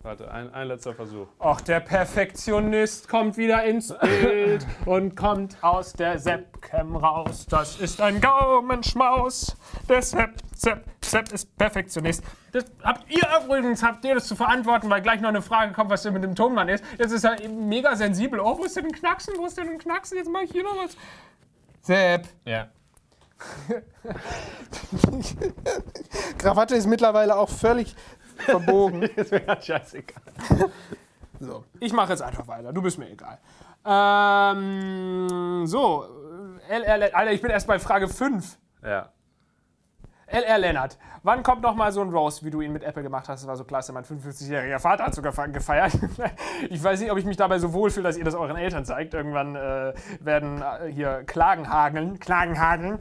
Warte, 0.00 0.30
ein, 0.30 0.54
ein 0.54 0.68
letzter 0.68 0.94
Versuch. 0.94 1.26
Ach, 1.40 1.60
der 1.60 1.80
Perfektionist 1.80 3.08
kommt 3.08 3.36
wieder 3.36 3.64
ins 3.64 3.92
Bild 4.00 4.64
und 4.84 5.16
kommt 5.16 5.56
aus 5.60 5.92
der 5.92 6.20
Seppcam 6.20 6.94
raus. 6.94 7.46
Das 7.50 7.80
ist 7.80 8.00
ein 8.00 8.20
Gaumenschmaus. 8.20 9.56
Der 9.88 10.00
Sepp, 10.00 10.34
Sepp, 10.54 10.84
Sepp 11.04 11.32
ist 11.32 11.56
Perfektionist. 11.58 12.22
Das 12.52 12.66
habt 12.84 13.10
ihr 13.10 13.26
übrigens, 13.44 13.82
habt 13.82 14.04
ihr 14.04 14.14
das 14.14 14.28
zu 14.28 14.36
verantworten, 14.36 14.88
weil 14.88 15.02
gleich 15.02 15.20
noch 15.20 15.30
eine 15.30 15.42
Frage 15.42 15.72
kommt, 15.72 15.90
was 15.90 16.04
denn 16.04 16.12
mit 16.12 16.22
dem 16.22 16.36
Tonmann 16.36 16.68
ist. 16.68 16.84
Jetzt 16.96 17.10
ist 17.10 17.24
er 17.24 17.42
eben 17.42 17.68
mega 17.68 17.96
sensibel. 17.96 18.38
Oh, 18.38 18.56
wo 18.56 18.64
ist 18.64 18.76
denn 18.76 18.84
ein 18.84 18.92
Knacksen? 18.92 19.34
Wo 19.36 19.46
ist 19.46 19.58
denn 19.58 19.68
ein 19.68 19.78
Knacksen? 19.78 20.16
Jetzt 20.16 20.30
mache 20.30 20.44
ich 20.44 20.52
hier 20.52 20.62
noch 20.62 20.76
was. 20.76 20.96
Sepp. 21.88 22.28
Ja. 22.44 22.68
Krawatte 26.36 26.74
ist 26.74 26.86
mittlerweile 26.86 27.34
auch 27.34 27.48
völlig 27.48 27.96
verbogen. 28.36 29.02
ist 29.16 29.32
mir 29.32 29.40
ganz 29.40 29.64
scheißegal. 29.64 30.22
So, 31.40 31.64
ich 31.80 31.94
mache 31.94 32.10
jetzt 32.10 32.20
einfach 32.20 32.46
weiter. 32.46 32.74
Du 32.74 32.82
bist 32.82 32.98
mir 32.98 33.08
egal. 33.08 33.38
Ähm, 33.86 35.66
so, 35.66 36.04
LR, 36.68 37.16
Alter, 37.16 37.32
ich 37.32 37.40
bin 37.40 37.50
erst 37.50 37.66
bei 37.66 37.78
Frage 37.78 38.06
5. 38.06 38.58
Ja. 38.82 39.08
LR 40.30 40.58
Lennart, 40.58 40.98
wann 41.22 41.42
kommt 41.42 41.62
noch 41.62 41.74
mal 41.74 41.90
so 41.90 42.02
ein 42.02 42.10
Roast, 42.10 42.44
wie 42.44 42.50
du 42.50 42.60
ihn 42.60 42.72
mit 42.72 42.84
Apple 42.84 43.02
gemacht 43.02 43.28
hast? 43.28 43.42
Das 43.42 43.48
war 43.48 43.56
so 43.56 43.64
klasse. 43.64 43.92
Mein 43.92 44.04
55-jähriger 44.04 44.78
Vater 44.78 45.04
hat 45.04 45.14
sogar 45.14 45.32
gefeiert. 45.48 45.92
Ich 46.70 46.82
weiß 46.82 47.00
nicht, 47.00 47.10
ob 47.10 47.18
ich 47.18 47.24
mich 47.24 47.36
dabei 47.36 47.58
so 47.58 47.72
wohlfühle, 47.72 48.04
dass 48.04 48.16
ihr 48.16 48.24
das 48.24 48.34
euren 48.34 48.56
Eltern 48.56 48.84
zeigt. 48.84 49.14
Irgendwann 49.14 49.54
äh, 49.54 49.94
werden 50.20 50.60
äh, 50.60 50.90
hier 50.92 51.22
Klagen 51.24 51.68
hageln. 51.68 52.18
Klagen 52.18 52.60
hageln. 52.60 52.98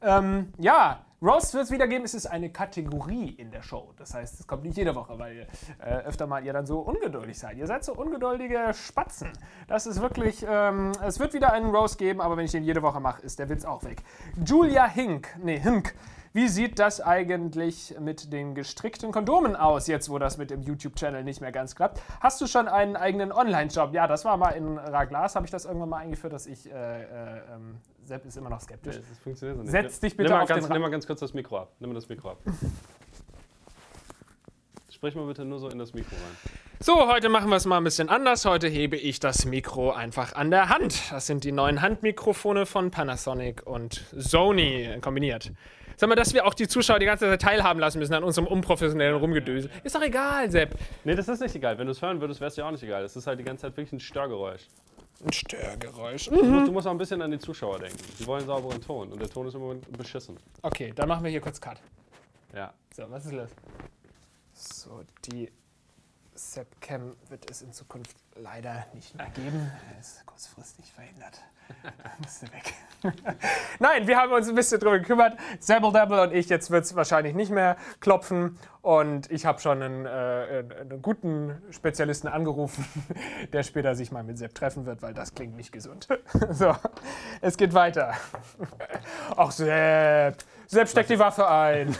Ähm, 0.00 0.52
ja, 0.58 1.00
Roast 1.22 1.52
wird 1.52 1.64
es 1.64 1.70
wieder 1.70 1.86
geben. 1.86 2.04
Es 2.04 2.14
ist 2.14 2.26
eine 2.26 2.50
Kategorie 2.50 3.28
in 3.30 3.50
der 3.50 3.62
Show. 3.62 3.92
Das 3.98 4.14
heißt, 4.14 4.40
es 4.40 4.46
kommt 4.46 4.64
nicht 4.64 4.76
jede 4.76 4.94
Woche, 4.94 5.18
weil 5.18 5.46
äh, 5.78 5.96
öfter 6.06 6.26
mal 6.26 6.44
ihr 6.44 6.52
dann 6.54 6.66
so 6.66 6.78
ungeduldig 6.78 7.38
seid. 7.38 7.58
Ihr 7.58 7.66
seid 7.66 7.84
so 7.84 7.94
ungeduldige 7.94 8.72
Spatzen. 8.72 9.30
Das 9.68 9.86
ist 9.86 10.00
wirklich, 10.00 10.44
ähm, 10.48 10.92
es 11.06 11.20
wird 11.20 11.34
wieder 11.34 11.52
einen 11.52 11.70
Roast 11.74 11.98
geben, 11.98 12.22
aber 12.22 12.38
wenn 12.38 12.46
ich 12.46 12.52
den 12.52 12.64
jede 12.64 12.80
Woche 12.80 13.00
mache, 13.00 13.20
ist 13.22 13.38
der 13.38 13.50
Witz 13.50 13.66
auch 13.66 13.84
weg. 13.84 14.02
Julia 14.46 14.86
Hink, 14.86 15.28
nee, 15.42 15.58
Hink. 15.58 15.94
Wie 16.32 16.46
sieht 16.46 16.78
das 16.78 17.00
eigentlich 17.00 17.96
mit 17.98 18.32
den 18.32 18.54
gestrickten 18.54 19.10
Kondomen 19.10 19.56
aus, 19.56 19.88
jetzt 19.88 20.08
wo 20.10 20.18
das 20.20 20.38
mit 20.38 20.50
dem 20.50 20.62
YouTube-Channel 20.62 21.24
nicht 21.24 21.40
mehr 21.40 21.50
ganz 21.50 21.74
klappt? 21.74 22.00
Hast 22.20 22.40
du 22.40 22.46
schon 22.46 22.68
einen 22.68 22.94
eigenen 22.94 23.32
Online-Shop? 23.32 23.92
Ja, 23.92 24.06
das 24.06 24.24
war 24.24 24.36
mal 24.36 24.50
in 24.50 24.78
Raglas, 24.78 25.34
habe 25.34 25.46
ich 25.46 25.50
das 25.50 25.64
irgendwann 25.64 25.88
mal 25.88 25.96
eingeführt, 25.96 26.32
dass 26.32 26.46
ich, 26.46 26.70
äh, 26.70 27.02
äh, 27.02 27.40
ähm, 27.52 27.78
Sepp 28.04 28.24
ist 28.26 28.36
immer 28.36 28.48
noch 28.48 28.60
skeptisch. 28.60 28.98
Das 29.08 29.18
funktioniert 29.18 29.56
so 29.56 29.62
nicht. 29.64 29.72
Setz 29.72 29.98
dich 29.98 30.16
bitte 30.16 30.28
nimm 30.28 30.36
mal 30.38 30.42
auf 30.44 30.48
ganz, 30.48 30.66
den 30.66 30.72
Nimm 30.72 30.82
mal 30.82 30.90
ganz 30.90 31.04
kurz 31.04 31.18
das 31.18 31.34
Mikro 31.34 31.58
ab. 31.58 31.72
Nimm 31.80 31.90
mal 31.90 31.94
das 31.94 32.08
Mikro 32.08 32.30
ab. 32.30 32.38
Sprich 34.88 35.16
mal 35.16 35.26
bitte 35.26 35.44
nur 35.44 35.58
so 35.58 35.68
in 35.68 35.78
das 35.80 35.92
Mikro 35.94 36.14
rein. 36.14 36.36
So, 36.78 37.08
heute 37.08 37.28
machen 37.28 37.50
wir 37.50 37.56
es 37.56 37.66
mal 37.66 37.78
ein 37.78 37.84
bisschen 37.84 38.08
anders. 38.08 38.44
Heute 38.44 38.68
hebe 38.68 38.96
ich 38.96 39.18
das 39.18 39.46
Mikro 39.46 39.90
einfach 39.90 40.34
an 40.34 40.52
der 40.52 40.68
Hand. 40.68 41.10
Das 41.10 41.26
sind 41.26 41.42
die 41.42 41.52
neuen 41.52 41.82
Handmikrofone 41.82 42.66
von 42.66 42.92
Panasonic 42.92 43.66
und 43.66 44.04
Sony 44.12 44.98
kombiniert. 45.00 45.52
Sag 46.00 46.08
mal, 46.08 46.14
dass 46.14 46.32
wir 46.32 46.46
auch 46.46 46.54
die 46.54 46.66
Zuschauer 46.66 46.98
die 46.98 47.04
ganze 47.04 47.26
Zeit 47.26 47.42
teilhaben 47.42 47.78
lassen 47.78 47.98
müssen 47.98 48.14
an 48.14 48.24
unserem 48.24 48.48
unprofessionellen 48.48 49.16
Rumgedöse. 49.16 49.68
Ist 49.84 49.94
doch 49.94 50.00
egal, 50.00 50.50
Sepp. 50.50 50.74
Nee, 51.04 51.14
das 51.14 51.28
ist 51.28 51.40
nicht 51.40 51.54
egal. 51.54 51.76
Wenn 51.76 51.84
du 51.84 51.92
es 51.92 52.00
hören 52.00 52.22
würdest, 52.22 52.40
wäre 52.40 52.48
es 52.48 52.54
dir 52.54 52.64
auch 52.64 52.70
nicht 52.70 52.82
egal. 52.82 53.02
Das 53.02 53.16
ist 53.16 53.26
halt 53.26 53.38
die 53.38 53.44
ganze 53.44 53.66
Zeit 53.66 53.76
wirklich 53.76 53.92
ein 53.92 54.00
Störgeräusch. 54.00 54.62
Ein 55.22 55.30
Störgeräusch. 55.30 56.30
Du, 56.30 56.42
musst, 56.42 56.68
du 56.68 56.72
musst 56.72 56.86
auch 56.86 56.92
ein 56.92 56.96
bisschen 56.96 57.20
an 57.20 57.30
die 57.30 57.38
Zuschauer 57.38 57.80
denken. 57.80 57.98
Die 58.18 58.26
wollen 58.26 58.46
sauberen 58.46 58.80
Ton 58.80 59.12
und 59.12 59.20
der 59.20 59.28
Ton 59.28 59.46
ist 59.46 59.52
im 59.52 59.60
Moment 59.60 59.92
beschissen. 59.98 60.38
Okay, 60.62 60.90
dann 60.96 61.06
machen 61.06 61.22
wir 61.22 61.30
hier 61.30 61.42
kurz 61.42 61.60
Cut. 61.60 61.76
Ja. 62.54 62.72
So, 62.96 63.02
was 63.10 63.26
ist 63.26 63.32
los? 63.32 63.50
So, 64.54 65.02
die 65.26 65.52
Sepcam 66.40 67.16
wird 67.28 67.50
es 67.50 67.60
in 67.60 67.72
Zukunft 67.72 68.16
leider 68.34 68.86
nicht 68.94 69.14
mehr 69.14 69.28
geben. 69.30 69.70
Er 69.92 70.00
ist 70.00 70.24
kurzfristig 70.24 70.90
verhindert. 70.90 71.40
Musste 72.18 72.46
weg. 72.46 72.74
Nein, 73.78 74.06
wir 74.06 74.16
haben 74.16 74.32
uns 74.32 74.48
ein 74.48 74.54
bisschen 74.54 74.80
drüber 74.80 74.98
gekümmert. 74.98 75.38
Sebble 75.60 75.92
Dabble 75.92 76.22
und 76.22 76.32
ich, 76.32 76.48
jetzt 76.48 76.70
wird 76.70 76.84
es 76.84 76.96
wahrscheinlich 76.96 77.34
nicht 77.34 77.52
mehr 77.52 77.76
klopfen. 78.00 78.58
Und 78.82 79.30
ich 79.30 79.44
habe 79.44 79.60
schon 79.60 79.82
einen, 79.82 80.06
äh, 80.06 80.64
einen 80.80 81.02
guten 81.02 81.62
Spezialisten 81.70 82.26
angerufen, 82.26 82.84
der 83.52 83.62
später 83.62 83.94
sich 83.94 84.10
mal 84.10 84.24
mit 84.24 84.38
Sepp 84.38 84.54
treffen 84.54 84.86
wird, 84.86 85.02
weil 85.02 85.14
das 85.14 85.34
klingt 85.34 85.56
nicht 85.56 85.72
gesund. 85.72 86.08
So, 86.50 86.74
es 87.42 87.56
geht 87.56 87.74
weiter. 87.74 88.14
Ach, 89.36 89.50
Sepp. 89.52 90.36
Sepp, 90.66 90.88
steck 90.88 91.06
die 91.06 91.18
Waffe 91.18 91.48
ein. 91.48 91.94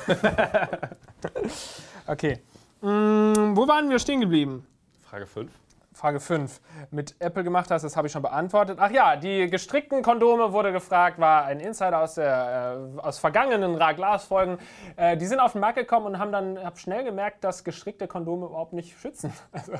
Okay. 2.07 2.41
Mm, 2.81 3.57
wo 3.57 3.69
waren 3.69 3.91
wir 3.91 3.99
stehen 3.99 4.21
geblieben? 4.21 4.67
Frage 5.03 5.27
5. 5.27 5.51
Frage 5.93 6.21
5 6.21 6.61
mit 6.93 7.15
Apple 7.19 7.45
gemacht 7.45 7.71
hast, 7.71 7.83
das 7.83 7.97
habe 7.97 8.07
ich 8.07 8.13
schon 8.13 8.23
beantwortet. 8.23 8.79
Ach 8.81 8.91
ja, 8.91 9.17
die 9.17 9.51
gestrickten 9.51 10.03
Kondome 10.03 10.53
wurde 10.53 10.73
gefragt, 10.73 11.19
war 11.19 11.45
ein 11.45 11.61
Insider 11.61 12.01
aus, 12.01 12.15
der, 12.15 12.97
äh, 12.97 13.01
aus 13.01 13.19
vergangenen 13.19 13.75
Ra-Glas-Folgen. 13.75 14.59
Äh, 14.97 15.17
die 15.17 15.27
sind 15.27 15.41
auf 15.41 15.53
den 15.53 15.61
Markt 15.61 15.77
gekommen 15.77 16.07
und 16.07 16.19
haben 16.19 16.33
dann 16.33 16.59
hab 16.59 16.79
schnell 16.79 17.05
gemerkt, 17.05 17.45
dass 17.45 17.65
gestrickte 17.65 18.09
Kondome 18.09 18.47
überhaupt 18.47 18.73
nicht 18.73 18.99
schützen. 18.99 19.33
Also, 19.53 19.73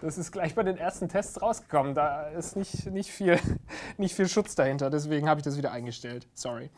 das 0.00 0.16
ist 0.16 0.30
gleich 0.30 0.54
bei 0.54 0.62
den 0.62 0.76
ersten 0.76 1.08
Tests 1.08 1.42
rausgekommen. 1.42 1.94
Da 1.94 2.28
ist 2.28 2.54
nicht, 2.56 2.86
nicht, 2.92 3.10
viel, 3.10 3.40
nicht 3.96 4.14
viel 4.14 4.28
Schutz 4.28 4.54
dahinter. 4.54 4.90
Deswegen 4.90 5.28
habe 5.28 5.40
ich 5.40 5.44
das 5.44 5.56
wieder 5.56 5.72
eingestellt. 5.72 6.28
Sorry. 6.34 6.70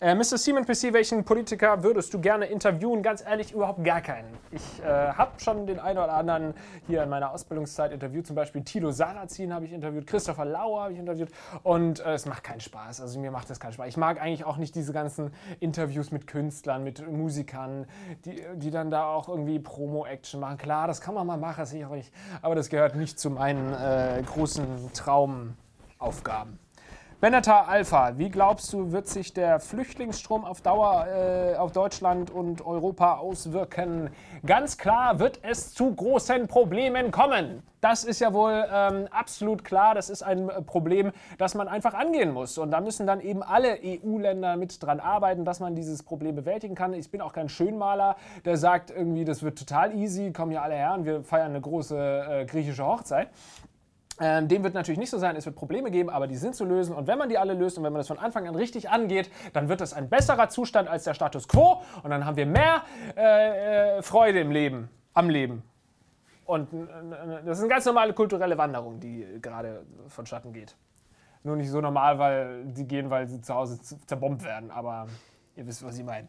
Äh, 0.00 0.14
Mr. 0.14 0.38
Seaman 0.38 0.64
PC, 0.64 0.92
welchen 0.92 1.24
Politiker 1.24 1.82
würdest 1.82 2.14
du 2.14 2.20
gerne 2.20 2.46
interviewen? 2.46 3.02
Ganz 3.02 3.20
ehrlich, 3.20 3.52
überhaupt 3.52 3.82
gar 3.82 4.00
keinen. 4.00 4.28
Ich 4.52 4.80
äh, 4.80 4.84
habe 4.84 5.32
schon 5.38 5.66
den 5.66 5.80
einen 5.80 5.98
oder 5.98 6.12
anderen 6.12 6.54
hier 6.86 7.02
in 7.02 7.08
meiner 7.08 7.32
Ausbildungszeit 7.32 7.90
interviewt. 7.90 8.24
Zum 8.24 8.36
Beispiel 8.36 8.62
Tilo 8.62 8.92
Sarrazin 8.92 9.52
habe 9.52 9.64
ich 9.64 9.72
interviewt, 9.72 10.06
Christopher 10.06 10.44
Lauer 10.44 10.82
habe 10.82 10.92
ich 10.92 11.00
interviewt. 11.00 11.30
Und 11.64 11.98
äh, 11.98 12.12
es 12.12 12.26
macht 12.26 12.44
keinen 12.44 12.60
Spaß. 12.60 13.00
Also 13.00 13.18
mir 13.18 13.32
macht 13.32 13.50
das 13.50 13.58
keinen 13.58 13.72
Spaß. 13.72 13.88
Ich 13.88 13.96
mag 13.96 14.22
eigentlich 14.22 14.44
auch 14.44 14.56
nicht 14.56 14.76
diese 14.76 14.92
ganzen 14.92 15.32
Interviews 15.58 16.12
mit 16.12 16.28
Künstlern, 16.28 16.84
mit 16.84 17.04
Musikern, 17.10 17.86
die, 18.24 18.40
die 18.54 18.70
dann 18.70 18.92
da 18.92 19.06
auch 19.06 19.28
irgendwie 19.28 19.58
Promo-Action 19.58 20.38
machen. 20.38 20.58
Klar, 20.58 20.86
das 20.86 21.00
kann 21.00 21.14
man 21.16 21.26
mal 21.26 21.38
machen, 21.38 21.66
sicherlich. 21.66 22.12
Aber 22.40 22.54
das 22.54 22.68
gehört 22.68 22.94
nicht 22.94 23.18
zu 23.18 23.30
meinen 23.30 23.74
äh, 23.74 24.22
großen 24.22 24.92
Traumaufgaben. 24.94 26.60
Benatar 27.20 27.66
Alpha, 27.66 28.16
wie 28.16 28.30
glaubst 28.30 28.72
du, 28.72 28.92
wird 28.92 29.08
sich 29.08 29.34
der 29.34 29.58
Flüchtlingsstrom 29.58 30.44
auf 30.44 30.60
Dauer 30.60 31.08
äh, 31.08 31.56
auf 31.56 31.72
Deutschland 31.72 32.30
und 32.30 32.64
Europa 32.64 33.16
auswirken? 33.16 34.10
Ganz 34.46 34.78
klar 34.78 35.18
wird 35.18 35.40
es 35.42 35.74
zu 35.74 35.92
großen 35.92 36.46
Problemen 36.46 37.10
kommen. 37.10 37.64
Das 37.80 38.04
ist 38.04 38.20
ja 38.20 38.32
wohl 38.32 38.64
ähm, 38.72 39.08
absolut 39.10 39.64
klar. 39.64 39.96
Das 39.96 40.10
ist 40.10 40.22
ein 40.22 40.48
äh, 40.48 40.62
Problem, 40.62 41.10
das 41.38 41.56
man 41.56 41.66
einfach 41.66 41.94
angehen 41.94 42.32
muss. 42.32 42.56
Und 42.56 42.70
da 42.70 42.80
müssen 42.80 43.04
dann 43.04 43.20
eben 43.20 43.42
alle 43.42 43.80
EU-Länder 43.84 44.56
mit 44.56 44.80
dran 44.80 45.00
arbeiten, 45.00 45.44
dass 45.44 45.58
man 45.58 45.74
dieses 45.74 46.04
Problem 46.04 46.36
bewältigen 46.36 46.76
kann. 46.76 46.94
Ich 46.94 47.10
bin 47.10 47.20
auch 47.20 47.32
kein 47.32 47.48
Schönmaler, 47.48 48.14
der 48.44 48.56
sagt 48.56 48.92
irgendwie, 48.92 49.24
das 49.24 49.42
wird 49.42 49.58
total 49.58 49.92
easy, 49.92 50.32
kommen 50.32 50.52
hier 50.52 50.62
alle 50.62 50.76
her 50.76 50.94
und 50.94 51.04
wir 51.04 51.24
feiern 51.24 51.50
eine 51.50 51.60
große 51.60 51.96
äh, 51.98 52.44
griechische 52.44 52.86
Hochzeit. 52.86 53.28
Ähm, 54.20 54.48
dem 54.48 54.64
wird 54.64 54.74
natürlich 54.74 54.98
nicht 54.98 55.10
so 55.10 55.18
sein, 55.18 55.36
es 55.36 55.46
wird 55.46 55.56
Probleme 55.56 55.90
geben, 55.90 56.10
aber 56.10 56.26
die 56.26 56.36
sind 56.36 56.54
zu 56.54 56.64
lösen. 56.64 56.94
Und 56.94 57.06
wenn 57.06 57.18
man 57.18 57.28
die 57.28 57.38
alle 57.38 57.54
löst 57.54 57.78
und 57.78 57.84
wenn 57.84 57.92
man 57.92 58.00
das 58.00 58.08
von 58.08 58.18
Anfang 58.18 58.48
an 58.48 58.54
richtig 58.54 58.90
angeht, 58.90 59.30
dann 59.52 59.68
wird 59.68 59.80
das 59.80 59.92
ein 59.92 60.08
besserer 60.08 60.48
Zustand 60.48 60.88
als 60.88 61.04
der 61.04 61.14
Status 61.14 61.46
quo 61.46 61.82
und 62.02 62.10
dann 62.10 62.24
haben 62.24 62.36
wir 62.36 62.46
mehr 62.46 62.82
äh, 63.16 63.98
äh, 63.98 64.02
Freude 64.02 64.40
im 64.40 64.50
Leben, 64.50 64.88
am 65.14 65.30
Leben. 65.30 65.62
Und 66.46 66.72
äh, 66.72 66.86
das 67.44 67.58
ist 67.58 67.64
eine 67.64 67.70
ganz 67.70 67.84
normale 67.84 68.12
kulturelle 68.12 68.58
Wanderung, 68.58 68.98
die 69.00 69.26
gerade 69.40 69.84
vonstatten 70.08 70.52
geht. 70.52 70.74
Nur 71.44 71.56
nicht 71.56 71.70
so 71.70 71.80
normal, 71.80 72.18
weil 72.18 72.64
die 72.64 72.86
gehen, 72.86 73.10
weil 73.10 73.28
sie 73.28 73.40
zu 73.40 73.54
Hause 73.54 73.80
zerbombt 74.06 74.42
werden, 74.42 74.70
aber 74.70 75.06
Ihr 75.58 75.66
wisst, 75.66 75.84
was 75.84 75.98
ich 75.98 76.04
meine. 76.04 76.28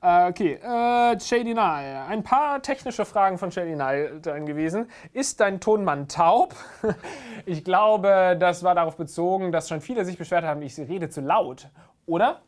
Äh, 0.00 0.30
okay, 0.30 0.54
äh, 0.54 1.20
Shady 1.20 1.52
Nye. 1.52 2.06
Ein 2.08 2.22
paar 2.22 2.62
technische 2.62 3.04
Fragen 3.04 3.36
von 3.36 3.52
Shady 3.52 3.76
Nye 3.76 4.18
dann 4.22 4.46
gewesen. 4.46 4.88
Ist 5.12 5.40
dein 5.40 5.60
Tonmann 5.60 6.08
taub? 6.08 6.54
ich 7.44 7.64
glaube, 7.64 8.34
das 8.40 8.64
war 8.64 8.74
darauf 8.74 8.96
bezogen, 8.96 9.52
dass 9.52 9.68
schon 9.68 9.82
viele 9.82 10.06
sich 10.06 10.16
beschwert 10.16 10.44
haben, 10.44 10.62
ich 10.62 10.78
rede 10.78 11.10
zu 11.10 11.20
laut. 11.20 11.68
Oder? 12.06 12.40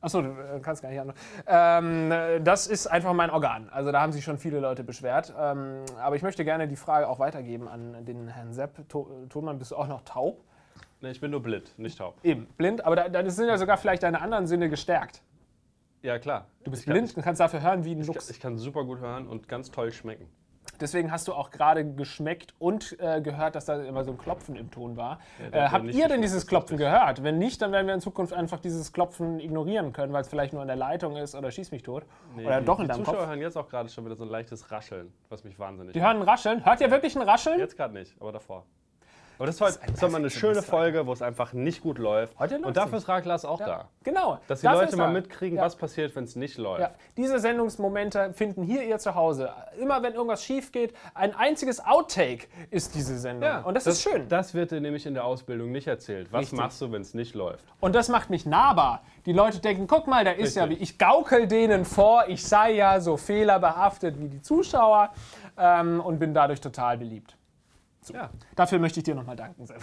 Achso, 0.00 0.22
du 0.22 0.28
äh, 0.28 0.60
kannst 0.62 0.82
gar 0.82 0.90
nicht 0.90 1.00
an. 1.00 1.12
Ähm, 1.48 2.44
das 2.44 2.68
ist 2.68 2.86
einfach 2.86 3.14
mein 3.14 3.30
Organ. 3.30 3.68
Also 3.70 3.90
da 3.90 4.00
haben 4.00 4.12
sich 4.12 4.22
schon 4.22 4.38
viele 4.38 4.60
Leute 4.60 4.84
beschwert. 4.84 5.34
Ähm, 5.36 5.82
aber 6.00 6.14
ich 6.14 6.22
möchte 6.22 6.44
gerne 6.44 6.68
die 6.68 6.76
Frage 6.76 7.08
auch 7.08 7.18
weitergeben 7.18 7.66
an 7.66 8.04
den 8.04 8.28
Herrn 8.28 8.52
Sepp. 8.52 8.88
Tonmann, 8.88 9.58
bist 9.58 9.72
du 9.72 9.76
auch 9.76 9.88
noch 9.88 10.02
taub? 10.02 10.44
Nee, 11.00 11.10
ich 11.10 11.20
bin 11.20 11.30
nur 11.30 11.42
blind, 11.42 11.78
nicht 11.78 11.98
taub. 11.98 12.16
Eben, 12.24 12.46
blind, 12.56 12.84
aber 12.84 12.96
da, 12.96 13.08
dann 13.08 13.28
sind 13.30 13.46
ja 13.48 13.56
sogar 13.58 13.76
vielleicht 13.76 14.02
deine 14.02 14.20
anderen 14.20 14.46
Sinne 14.46 14.68
gestärkt. 14.68 15.22
Ja, 16.02 16.18
klar. 16.18 16.46
Du 16.64 16.70
bist 16.70 16.82
Ich 16.82 16.86
kann- 16.86 16.94
blind 16.94 17.16
und 17.16 17.22
kannst 17.22 17.40
dafür 17.40 17.62
hören 17.62 17.84
wie 17.84 17.92
ein 17.94 18.00
Ich, 18.00 18.06
Luchs. 18.06 18.30
ich 18.30 18.40
kann 18.40 18.56
super 18.58 18.84
gut 18.84 18.98
hören 19.00 19.26
und 19.28 19.48
ganz 19.48 19.70
toll 19.70 19.92
schmecken. 19.92 20.28
Deswegen 20.80 21.10
hast 21.10 21.26
du 21.26 21.32
auch 21.32 21.50
gerade 21.50 21.84
geschmeckt 21.94 22.54
und 22.60 22.96
äh, 23.00 23.20
gehört, 23.20 23.56
dass 23.56 23.64
da 23.64 23.82
immer 23.82 24.04
so 24.04 24.12
ein 24.12 24.18
Klopfen 24.18 24.54
im 24.54 24.70
Ton 24.70 24.96
war. 24.96 25.18
Der 25.40 25.52
äh, 25.52 25.64
hat 25.64 25.72
habt 25.72 25.84
nicht 25.86 25.94
ihr 25.96 26.02
denn 26.02 26.20
geschmeckt, 26.20 26.24
dieses 26.24 26.42
das 26.42 26.46
Klopfen 26.46 26.76
gehört? 26.76 27.24
Wenn 27.24 27.38
nicht, 27.38 27.60
dann 27.62 27.72
werden 27.72 27.86
wir 27.88 27.94
in 27.94 28.00
Zukunft 28.00 28.32
einfach 28.32 28.60
dieses 28.60 28.92
Klopfen 28.92 29.40
ignorieren 29.40 29.92
können, 29.92 30.12
weil 30.12 30.20
es 30.20 30.28
vielleicht 30.28 30.52
nur 30.52 30.62
in 30.62 30.68
der 30.68 30.76
Leitung 30.76 31.16
ist 31.16 31.34
oder 31.34 31.50
schieß 31.50 31.72
mich 31.72 31.82
tot. 31.82 32.04
oder 32.36 32.60
die, 32.60 32.66
doch 32.66 32.78
in 32.78 32.84
die 32.84 32.88
deinem 32.88 32.98
Zuschauer 33.04 33.16
Kopf. 33.20 33.26
hören 33.28 33.40
jetzt 33.40 33.56
auch 33.56 33.68
gerade 33.68 33.88
schon 33.88 34.04
wieder 34.04 34.14
so 34.14 34.22
ein 34.24 34.30
leichtes 34.30 34.70
Rascheln, 34.70 35.12
was 35.30 35.42
mich 35.42 35.58
wahnsinnig 35.58 35.94
Die 35.94 36.02
hören 36.02 36.18
ein 36.18 36.22
Rascheln. 36.22 36.64
Hört 36.64 36.80
ihr 36.80 36.90
wirklich 36.92 37.16
ein 37.16 37.22
Rascheln? 37.22 37.58
Jetzt 37.58 37.76
gerade 37.76 37.94
nicht, 37.94 38.14
aber 38.20 38.30
davor. 38.30 38.64
Aber 39.38 39.46
das 39.46 39.60
war, 39.60 39.70
das 39.70 40.02
war 40.02 40.10
mal 40.10 40.18
eine 40.18 40.30
schöne 40.30 40.62
Folge, 40.62 41.06
wo 41.06 41.12
es 41.12 41.22
einfach 41.22 41.52
nicht 41.52 41.80
gut 41.80 41.98
läuft. 41.98 42.36
Heute 42.40 42.54
läuft's 42.54 42.66
Und 42.66 42.76
dafür 42.76 42.98
ist 42.98 43.08
Raglas 43.08 43.44
auch 43.44 43.58
da. 43.58 43.88
Genau. 44.02 44.40
Dass 44.48 44.60
die 44.60 44.64
Dafür 44.66 44.80
Leute 44.80 44.92
ist 44.92 44.98
mal 44.98 45.12
mitkriegen, 45.12 45.58
Ja. 45.58 45.64
was 45.64 45.76
passiert, 45.76 46.16
wenn 46.16 46.24
es 46.24 46.34
nicht 46.34 46.58
läuft. 46.58 46.80
Ja, 46.80 46.90
diese 47.16 47.38
Sendungsmomente 47.38 48.32
finden 48.34 48.64
hier 48.64 48.82
ihr 48.82 48.98
Zuhause. 48.98 49.50
Immer 49.80 50.02
wenn 50.02 50.14
irgendwas 50.14 50.42
schief 50.42 50.72
geht, 50.72 50.92
ein 51.14 51.34
einziges 51.36 51.84
Outtake 51.84 52.48
ist 52.70 52.96
diese 52.96 53.16
Sendung. 53.18 53.64
Und 53.64 53.74
das, 53.74 53.86
ist 53.86 54.02
schön. 54.02 54.28
Das 54.28 54.54
wird 54.54 54.72
dir 54.72 54.80
nämlich 54.80 55.06
in 55.06 55.14
der 55.14 55.24
Ausbildung 55.24 55.70
nicht 55.70 55.86
erzählt. 55.86 56.32
Was 56.32 56.40
Richtig. 56.42 56.58
machst 56.58 56.80
du, 56.80 56.90
wenn 56.90 57.02
es 57.02 57.14
nicht 57.14 57.34
läuft? 57.36 57.64
Und 57.78 57.94
das 57.94 58.08
macht 58.08 58.30
mich 58.30 58.44
nahbar. 58.44 59.02
Die 59.24 59.32
Leute 59.32 59.60
denken, 59.60 59.86
guck 59.86 60.08
mal, 60.08 60.24
da 60.24 60.32
ist 60.32 60.56
ja 60.56 60.64
wie 60.64 60.70
Richtig. 60.70 60.90
ich 60.94 60.98
gaukel 60.98 61.46
denen 61.46 61.84
vor, 61.84 62.24
ich 62.26 62.44
sei 62.44 62.72
ja 62.72 63.00
so 63.00 63.16
fehlerbehaftet 63.16 64.18
wie 64.18 64.28
die 64.28 64.42
Zuschauer 64.42 65.10
ähm, 65.56 66.00
und 66.00 66.18
bin 66.18 66.34
dadurch 66.34 66.60
total 66.60 66.98
beliebt. 66.98 67.36
Ja. 68.14 68.30
Dafür 68.56 68.78
möchte 68.78 69.00
ich 69.00 69.04
dir 69.04 69.14
nochmal 69.14 69.36
danken, 69.36 69.66
Sepp. 69.66 69.80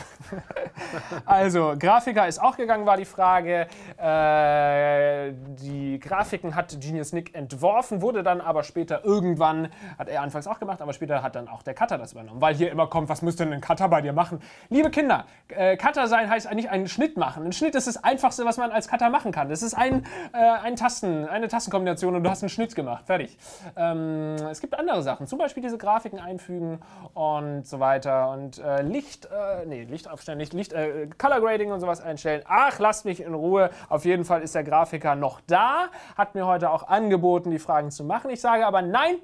also, 1.26 1.76
Grafiker 1.78 2.28
ist 2.28 2.42
auch 2.42 2.58
gegangen, 2.58 2.86
war 2.86 2.98
die 2.98 3.06
Frage. 3.06 3.68
Äh, 3.98 5.34
die 5.60 6.00
Grafiken 6.00 6.56
hat 6.56 6.78
Genius 6.80 7.14
Nick 7.14 7.36
entworfen, 7.36 8.02
wurde 8.02 8.24
dann 8.24 8.42
aber 8.42 8.64
später 8.64 9.04
irgendwann, 9.04 9.70
hat 9.98 10.10
er 10.10 10.22
anfangs 10.22 10.48
auch 10.48 10.60
gemacht, 10.60 10.82
aber 10.82 10.94
später 10.94 11.24
hat 11.24 11.36
dann 11.36 11.48
auch 11.48 11.64
der 11.64 11.74
Cutter 11.74 11.98
das 11.98 12.14
übernommen. 12.14 12.42
Weil 12.42 12.56
hier 12.56 12.72
immer 12.72 12.88
kommt, 12.88 13.10
was 13.10 13.22
müsste 13.22 13.46
denn 13.46 13.54
ein 13.54 13.62
Cutter 13.62 13.88
bei 13.90 14.02
dir 14.02 14.14
machen? 14.14 14.42
Liebe 14.70 14.90
Kinder, 14.90 15.26
äh, 15.50 15.78
Cutter 15.78 16.08
sein 16.08 16.30
heißt 16.30 16.48
eigentlich 16.48 16.70
einen 16.70 16.88
Schnitt 16.88 17.18
machen. 17.18 17.46
Ein 17.46 17.54
Schnitt 17.54 17.76
ist 17.76 17.88
das 17.88 18.04
Einfachste, 18.04 18.46
was 18.46 18.58
man 18.58 18.72
als 18.72 18.88
Cutter 18.88 19.10
machen 19.10 19.32
kann. 19.32 19.50
Das 19.50 19.62
ist 19.62 19.74
ein, 19.74 20.06
äh, 20.34 20.38
ein 20.38 20.76
Tasten, 20.76 21.28
eine 21.28 21.48
Tastenkombination 21.48 22.16
und 22.16 22.24
du 22.24 22.30
hast 22.30 22.44
einen 22.44 22.50
Schnitt 22.50 22.76
gemacht. 22.76 23.06
Fertig. 23.06 23.38
Ähm, 23.76 24.36
es 24.50 24.62
gibt 24.62 24.78
andere 24.78 25.02
Sachen, 25.04 25.28
zum 25.28 25.40
Beispiel 25.40 25.64
diese 25.64 25.78
Grafiken 25.78 26.20
einfügen 26.20 26.80
und 27.14 27.68
so 27.68 27.80
weiter. 27.80 28.15
Und 28.24 28.60
äh, 28.60 28.82
Licht, 28.82 29.26
äh, 29.26 29.66
nee, 29.66 29.84
Licht 29.84 30.10
aufstellen, 30.10 30.38
nicht 30.38 30.54
Licht, 30.54 30.74
äh, 30.74 31.08
Color 31.18 31.42
Grading 31.42 31.72
und 31.72 31.80
sowas 31.80 32.02
einstellen. 32.02 32.42
Ach, 32.46 32.80
lasst 32.80 33.06
mich 33.06 33.22
in 33.22 33.34
Ruhe. 33.34 33.70
Auf 33.90 34.06
jeden 34.06 34.26
Fall 34.26 34.42
ist 34.42 34.56
der 34.56 34.64
Grafiker 34.64 35.16
noch 35.16 35.42
da, 35.48 35.88
hat 36.18 36.36
mir 36.36 36.46
heute 36.46 36.72
auch 36.72 36.88
angeboten, 36.88 37.52
die 37.52 37.60
Fragen 37.60 37.92
zu 37.92 38.04
machen. 38.04 38.30
Ich 38.30 38.42
sage 38.42 38.66
aber 38.66 38.82
nein. 38.82 39.16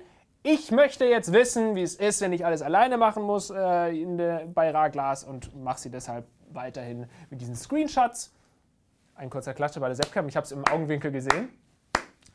Ich 0.43 0.71
möchte 0.71 1.05
jetzt 1.05 1.33
wissen, 1.33 1.75
wie 1.75 1.83
es 1.83 1.93
ist, 1.93 2.19
wenn 2.21 2.33
ich 2.33 2.45
alles 2.45 2.63
alleine 2.63 2.97
machen 2.97 3.21
muss 3.21 3.51
äh, 3.51 3.95
in 3.95 4.17
der, 4.17 4.47
bei 4.47 4.71
Raglas 4.71 5.23
und 5.23 5.55
mache 5.55 5.79
sie 5.79 5.91
deshalb 5.91 6.25
weiterhin 6.49 7.05
mit 7.29 7.41
diesen 7.41 7.55
Screenshots. 7.55 8.33
Ein 9.13 9.29
kurzer 9.29 9.53
Klatsche 9.53 9.79
bei 9.79 9.87
der 9.87 9.95
Sepcam. 9.95 10.27
Ich 10.27 10.35
habe 10.35 10.45
es 10.45 10.51
im 10.51 10.65
Augenwinkel 10.65 11.11
gesehen 11.11 11.49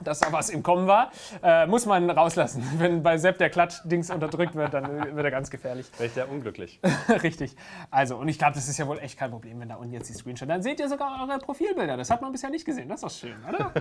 dass 0.02 0.20
da 0.20 0.32
was 0.32 0.50
im 0.50 0.62
Kommen 0.62 0.86
war, 0.86 1.10
äh, 1.42 1.66
muss 1.66 1.86
man 1.86 2.08
rauslassen. 2.10 2.62
Wenn 2.78 3.02
bei 3.02 3.18
Sepp 3.18 3.38
der 3.38 3.50
Klatsch-Dings 3.50 4.10
unterdrückt 4.10 4.54
wird, 4.54 4.74
dann 4.74 5.16
wird 5.16 5.24
er 5.24 5.30
ganz 5.30 5.50
gefährlich. 5.50 5.86
Wäre 5.96 6.06
ich 6.06 6.12
sehr 6.12 6.30
unglücklich. 6.30 6.80
Richtig. 7.22 7.56
Also, 7.90 8.16
und 8.16 8.28
ich 8.28 8.38
glaube, 8.38 8.54
das 8.54 8.68
ist 8.68 8.78
ja 8.78 8.86
wohl 8.86 8.98
echt 8.98 9.18
kein 9.18 9.30
Problem, 9.30 9.60
wenn 9.60 9.68
da 9.68 9.76
unten 9.76 9.92
jetzt 9.92 10.08
die 10.08 10.14
Screenshot. 10.14 10.48
Dann 10.48 10.62
seht 10.62 10.80
ihr 10.80 10.88
sogar 10.88 11.20
eure 11.22 11.38
Profilbilder. 11.38 11.96
Das 11.96 12.10
hat 12.10 12.22
man 12.22 12.32
bisher 12.32 12.50
nicht 12.50 12.64
gesehen. 12.64 12.88
Das 12.88 13.02
ist 13.02 13.04
doch 13.04 13.28
schön, 13.28 13.36
oder? 13.48 13.72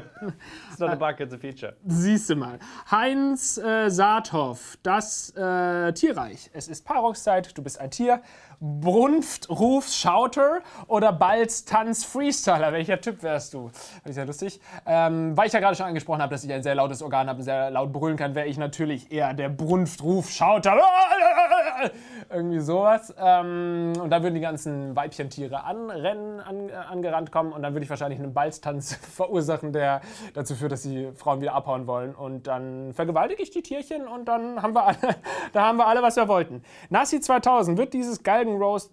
It's 0.70 0.80
not 0.80 0.90
a 0.90 0.96
bug, 0.96 1.20
it's 1.20 1.34
a 1.34 1.38
feature. 1.38 1.76
Siehst 1.86 2.30
du 2.30 2.36
mal. 2.36 2.60
Heinz 2.90 3.58
äh, 3.58 3.90
Saathoff, 3.90 4.78
das 4.84 5.32
äh, 5.36 5.94
Tierreich. 5.94 6.50
Es 6.54 6.68
ist 6.68 6.86
Paarungszeit, 6.86 7.58
du 7.58 7.62
bist 7.62 7.80
ein 7.80 7.92
Tier. 7.92 8.22
Brunft, 8.62 9.50
Rufs, 9.50 9.98
Schauter 9.98 10.62
oder 10.88 11.12
Balz, 11.12 11.66
Tanz, 11.66 12.06
Freestyler. 12.06 12.72
Welcher 12.72 13.00
Typ 13.02 13.22
wärst 13.22 13.54
du? 13.54 13.70
Das 14.04 14.12
ist 14.12 14.18
ja 14.18 14.24
lustig. 14.24 14.62
Ähm, 14.86 15.36
weil 15.36 15.48
ich 15.48 15.54
ja 15.54 15.60
gerade 15.60 15.76
schon 15.76 15.86
angesprochen 15.86 16.05
habe, 16.08 16.32
dass 16.32 16.44
ich 16.44 16.52
ein 16.52 16.64
sehr 16.64 16.76
lautes 16.76 17.02
Organ 17.02 17.28
habe 17.28 17.40
und 17.40 17.44
sehr 17.44 17.72
laut 17.72 17.92
brüllen 17.92 18.18
kann, 18.18 18.36
wäre 18.36 18.48
ich 18.48 18.58
natürlich 18.58 19.12
eher 19.12 19.34
der 19.34 19.50
Brunft, 19.50 20.04
Ruf, 20.04 20.30
Schauter. 20.30 20.78
Irgendwie 22.30 22.60
sowas. 22.60 23.14
Ähm, 23.18 23.94
und 24.02 24.10
dann 24.10 24.24
würden 24.24 24.36
die 24.36 24.42
ganzen 24.42 24.96
Weibchentiere 24.96 25.64
anrennen, 25.64 26.40
an, 26.40 26.70
äh, 26.70 26.74
angerannt 26.74 27.32
kommen 27.32 27.52
und 27.52 27.62
dann 27.62 27.74
würde 27.74 27.84
ich 27.84 27.90
wahrscheinlich 27.90 28.20
einen 28.20 28.34
Balztanz 28.34 28.96
verursachen, 29.16 29.74
der 29.74 30.02
dazu 30.34 30.56
führt, 30.56 30.72
dass 30.72 30.84
die 30.84 31.12
Frauen 31.16 31.42
wieder 31.42 31.54
abhauen 31.54 31.88
wollen. 31.88 32.16
Und 32.16 32.48
dann 32.48 32.94
vergewaltige 32.94 33.42
ich 33.42 33.52
die 33.52 33.62
Tierchen 33.62 34.08
und 34.08 34.26
dann 34.26 34.62
haben 34.62 34.74
wir 34.74 34.86
alle, 34.86 34.98
da 35.54 35.66
haben 35.66 35.78
wir 35.78 35.88
alle, 35.88 36.02
was 36.02 36.16
wir 36.16 36.28
wollten. 36.28 36.64
Nasi 36.90 37.20
2000 37.20 37.78
wird 37.78 37.94
dieses 37.94 38.24
Galgenroast 38.24 38.92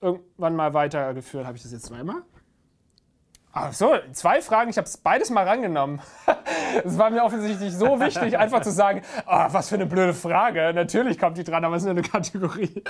irgendwann 0.00 0.56
mal 0.56 0.74
weitergeführt. 0.74 1.46
Habe 1.46 1.56
ich 1.56 1.62
das 1.62 1.72
jetzt 1.72 1.86
zweimal? 1.86 2.22
Ach 3.56 3.72
so, 3.72 3.94
zwei 4.10 4.42
Fragen, 4.42 4.68
ich 4.68 4.78
habe 4.78 4.86
es 4.86 4.96
beides 4.96 5.30
mal 5.30 5.46
rangenommen. 5.46 6.00
Es 6.84 6.98
war 6.98 7.10
mir 7.10 7.22
offensichtlich 7.22 7.72
so 7.72 8.00
wichtig, 8.00 8.38
einfach 8.38 8.62
zu 8.62 8.70
sagen, 8.70 9.02
ah, 9.26 9.48
was 9.52 9.68
für 9.68 9.76
eine 9.76 9.86
blöde 9.86 10.14
Frage. 10.14 10.72
Natürlich 10.74 11.18
kommt 11.18 11.38
die 11.38 11.44
dran, 11.44 11.64
aber 11.64 11.76
es 11.76 11.82
ist 11.82 11.86
nur 11.86 11.92
eine 11.92 12.02
Kategorie. 12.02 12.82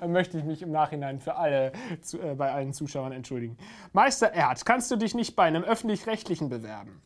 Dann 0.00 0.12
möchte 0.12 0.38
ich 0.38 0.44
mich 0.44 0.62
im 0.62 0.70
Nachhinein 0.70 1.20
für 1.20 1.36
alle, 1.36 1.72
zu, 2.02 2.20
äh, 2.20 2.34
bei 2.34 2.52
allen 2.52 2.72
Zuschauern 2.72 3.12
entschuldigen. 3.12 3.56
Meister 3.92 4.32
Erd, 4.32 4.64
kannst 4.64 4.90
du 4.90 4.96
dich 4.96 5.14
nicht 5.14 5.36
bei 5.36 5.44
einem 5.44 5.64
öffentlich-rechtlichen 5.64 6.48
bewerben? 6.48 7.00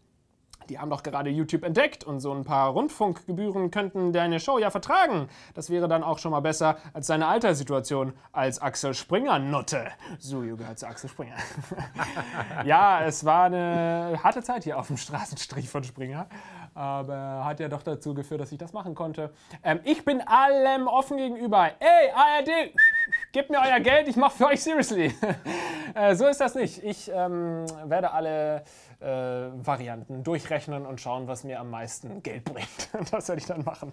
Die 0.68 0.78
haben 0.78 0.90
doch 0.90 1.02
gerade 1.02 1.30
YouTube 1.30 1.64
entdeckt 1.64 2.04
und 2.04 2.20
so 2.20 2.32
ein 2.32 2.44
paar 2.44 2.70
Rundfunkgebühren 2.70 3.70
könnten 3.70 4.12
deine 4.12 4.38
Show 4.38 4.58
ja 4.58 4.70
vertragen. 4.70 5.28
Das 5.54 5.70
wäre 5.70 5.88
dann 5.88 6.02
auch 6.02 6.18
schon 6.18 6.30
mal 6.32 6.40
besser 6.40 6.76
als 6.92 7.06
seine 7.06 7.26
Alterssituation 7.26 8.12
als 8.32 8.60
Axel 8.60 8.92
Springer-Nutte. 8.92 9.87
Sujo 10.18 10.56
gehört 10.56 10.78
zu 10.78 10.87
Axel 10.87 11.08
Springer. 11.08 11.37
ja, 12.64 13.04
es 13.04 13.25
war 13.25 13.44
eine 13.44 14.20
harte 14.22 14.42
Zeit 14.42 14.64
hier 14.64 14.78
auf 14.78 14.88
dem 14.88 14.98
Straßenstrich 14.98 15.68
von 15.68 15.84
Springer. 15.84 16.28
Aber 16.75 17.44
hat 17.44 17.60
ja 17.60 17.68
doch 17.68 17.82
dazu 17.82 18.14
geführt, 18.14 18.40
dass 18.40 18.52
ich 18.52 18.58
das 18.58 18.72
machen 18.72 18.94
konnte. 18.94 19.32
Ähm, 19.64 19.80
ich 19.84 20.04
bin 20.04 20.20
allem 20.20 20.87
offen 20.87 21.16
gegenüber. 21.16 21.70
Ey, 21.80 22.10
ARD, 22.14 22.72
gebt 23.32 23.50
mir 23.50 23.58
euer 23.58 23.80
Geld, 23.80 24.06
ich 24.06 24.16
mache 24.16 24.37
für 24.37 24.46
euch 24.46 24.62
Seriously. 24.62 25.12
äh, 25.94 26.14
so 26.14 26.26
ist 26.26 26.40
das 26.40 26.54
nicht. 26.54 26.84
Ich 26.84 27.10
ähm, 27.12 27.64
werde 27.84 28.12
alle 28.12 28.62
äh, 29.00 29.07
Varianten 29.07 30.25
durchrechnen 30.25 30.85
und 30.85 31.00
schauen, 31.00 31.28
was 31.28 31.45
mir 31.45 31.61
am 31.61 31.71
meisten 31.71 32.23
Geld 32.23 32.45
bringt. 32.45 32.69
das 33.12 33.28
werde 33.28 33.40
ich 33.40 33.47
dann 33.47 33.64
machen. 33.64 33.93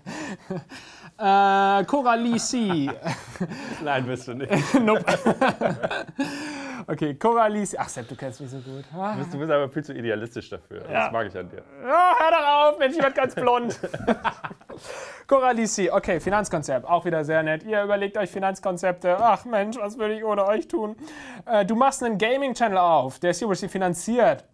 äh, 1.17 1.85
Coralie 1.85 2.37
C. 2.37 2.89
Nein, 3.83 4.05
bist 4.05 4.27
du 4.27 4.33
nicht. 4.33 4.51
nope. 4.81 5.05
okay, 6.87 7.13
Coralie 7.15 7.65
C. 7.65 7.77
Ach, 7.77 7.87
Sepp, 7.87 8.07
du 8.07 8.15
kennst 8.15 8.41
mich 8.41 8.49
so 8.49 8.57
gut. 8.57 8.83
Du 8.91 9.17
bist, 9.17 9.33
du 9.33 9.37
bist 9.37 9.51
aber 9.51 9.69
viel 9.69 9.83
zu 9.83 9.93
idealistisch 9.93 10.49
dafür. 10.49 10.81
Das 10.81 11.11
mag 11.11 11.27
ich 11.27 11.37
an 11.37 11.49
dir. 11.49 11.61
Ja, 11.83 12.15
hör 12.17 12.31
doch 12.31 12.73
auf, 12.73 12.79
Mensch, 12.79 12.95
ich 12.95 13.01
werde 13.01 13.15
ganz 13.15 13.35
blond. 13.35 13.79
Coralie 15.27 15.67
C. 15.67 15.91
Okay, 15.91 16.19
Finanzkonzept, 16.19 16.85
auch 16.85 17.05
wieder 17.05 17.23
sehr 17.23 17.43
nett. 17.43 17.63
Ihr 17.63 17.83
überlegt 17.83 18.17
euch 18.17 18.31
Finanzkonzepte. 18.31 19.17
Ach 19.19 19.45
Mensch, 19.45 19.77
was 19.77 19.99
würde 19.99 20.15
ich 20.15 20.23
ohne 20.23 20.45
euch 20.45 20.67
tun? 20.67 20.95
Äh, 21.45 21.63
du 21.63 21.75
machst 21.75 22.03
einen 22.03 22.17
Gaming-Channel 22.17 22.77
auf, 22.77 23.19
der 23.19 23.29
ist 23.29 23.39
seriously 23.39 23.69
finanziert. 23.69 24.45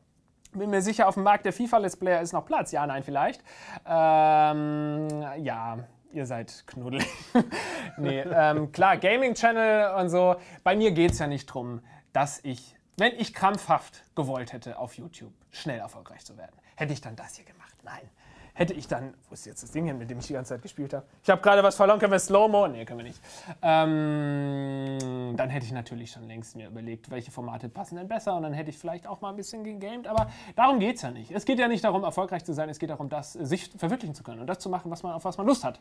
Bin 0.53 0.69
mir 0.69 0.81
sicher, 0.81 1.07
auf 1.07 1.13
dem 1.15 1.23
Markt 1.23 1.45
der 1.45 1.53
FIFA-Let's 1.53 1.95
Player 1.95 2.21
ist 2.21 2.33
noch 2.33 2.45
Platz. 2.45 2.71
Ja, 2.71 2.85
nein, 2.85 3.03
vielleicht. 3.03 3.41
Ähm, 3.85 5.07
ja, 5.37 5.79
ihr 6.11 6.25
seid 6.25 6.63
knuddelig. 6.67 7.07
nee, 7.97 8.19
ähm, 8.19 8.71
klar, 8.71 8.97
Gaming-Channel 8.97 9.95
und 9.95 10.09
so. 10.09 10.35
Bei 10.63 10.75
mir 10.75 10.91
geht 10.91 11.11
es 11.11 11.19
ja 11.19 11.27
nicht 11.27 11.49
darum, 11.49 11.81
dass 12.11 12.39
ich, 12.43 12.75
wenn 12.97 13.13
ich 13.17 13.33
krampfhaft 13.33 14.03
gewollt 14.15 14.51
hätte, 14.51 14.77
auf 14.77 14.95
YouTube 14.95 15.33
schnell 15.51 15.79
erfolgreich 15.79 16.25
zu 16.25 16.37
werden, 16.37 16.55
hätte 16.75 16.93
ich 16.93 17.01
dann 17.01 17.15
das 17.15 17.35
hier 17.35 17.45
gemacht. 17.45 17.75
Nein. 17.83 18.09
Hätte 18.53 18.73
ich 18.73 18.87
dann, 18.87 19.13
wo 19.29 19.33
ist 19.33 19.45
jetzt 19.45 19.63
das 19.63 19.71
Ding 19.71 19.85
hin, 19.85 19.97
mit 19.97 20.09
dem 20.09 20.19
ich 20.19 20.27
die 20.27 20.33
ganze 20.33 20.49
Zeit 20.49 20.61
gespielt 20.61 20.93
habe? 20.93 21.05
Ich 21.23 21.29
habe 21.29 21.41
gerade 21.41 21.63
was 21.63 21.75
verloren, 21.75 21.99
können 21.99 22.11
wir 22.11 22.19
Slow-Mo? 22.19 22.67
Nee, 22.67 22.83
können 22.83 22.99
wir 22.99 23.05
nicht. 23.05 23.21
Ähm, 23.61 24.97
dann 25.37 25.49
hätte 25.49 25.65
ich 25.65 25.71
natürlich 25.71 26.11
schon 26.11 26.27
längst 26.27 26.57
mir 26.57 26.67
überlegt, 26.67 27.09
welche 27.11 27.31
Formate 27.31 27.69
passen 27.69 27.95
denn 27.95 28.09
besser 28.09 28.35
und 28.35 28.43
dann 28.43 28.51
hätte 28.51 28.69
ich 28.69 28.77
vielleicht 28.77 29.07
auch 29.07 29.21
mal 29.21 29.29
ein 29.29 29.37
bisschen 29.37 29.63
gegamed, 29.63 30.05
aber 30.05 30.29
darum 30.55 30.79
geht 30.79 30.97
es 30.97 31.01
ja 31.01 31.11
nicht. 31.11 31.31
Es 31.31 31.45
geht 31.45 31.59
ja 31.59 31.69
nicht 31.69 31.83
darum, 31.83 32.03
erfolgreich 32.03 32.43
zu 32.43 32.53
sein, 32.53 32.67
es 32.67 32.77
geht 32.77 32.89
darum, 32.89 33.07
das, 33.07 33.33
sich 33.33 33.71
verwirklichen 33.77 34.15
zu 34.15 34.23
können 34.23 34.41
und 34.41 34.47
das 34.47 34.59
zu 34.59 34.69
machen, 34.69 34.91
was 34.91 35.01
man, 35.01 35.13
auf 35.13 35.23
was 35.23 35.37
man 35.37 35.47
Lust 35.47 35.63
hat. 35.63 35.79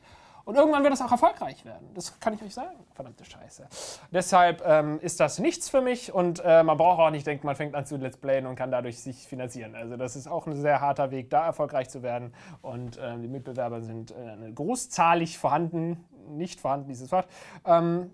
Und 0.51 0.57
irgendwann 0.57 0.83
wird 0.83 0.95
es 0.95 1.01
auch 1.01 1.13
erfolgreich 1.13 1.65
werden. 1.65 1.91
Das 1.95 2.19
kann 2.19 2.35
ich 2.35 2.43
euch 2.43 2.53
sagen. 2.53 2.77
Verdammte 2.93 3.25
Scheiße. 3.25 3.69
Deshalb 4.11 4.67
ähm, 4.67 4.99
ist 5.01 5.21
das 5.21 5.39
nichts 5.39 5.71
für 5.71 5.81
mich 5.81 6.13
und 6.13 6.43
äh, 6.45 6.65
man 6.65 6.77
braucht 6.77 6.99
auch 6.99 7.11
nicht 7.11 7.25
denken, 7.25 7.47
man 7.47 7.55
fängt 7.55 7.77
an 7.77 7.87
zu 7.87 7.97
Let's 7.99 8.17
Playen 8.17 8.47
und 8.47 8.57
kann 8.57 8.73
dadurch 8.73 9.01
sich 9.01 9.29
finanzieren. 9.29 9.77
Also 9.77 9.97
das 9.97 10.17
ist 10.17 10.27
auch 10.27 10.49
ein 10.49 10.57
sehr 10.57 10.81
harter 10.81 11.13
Weg, 11.13 11.31
da 11.31 11.47
erfolgreich 11.47 11.89
zu 11.89 12.03
werden. 12.03 12.35
Und 12.63 12.97
äh, 12.97 13.17
die 13.19 13.29
Mitbewerber 13.29 13.81
sind 13.81 14.11
äh, 14.11 14.51
großzahlig 14.53 15.39
vorhanden, 15.39 16.05
nicht 16.31 16.61
vorhanden, 16.61 16.89
dieses 16.89 17.13
Wort. 17.13 17.29
Ähm, 17.65 18.11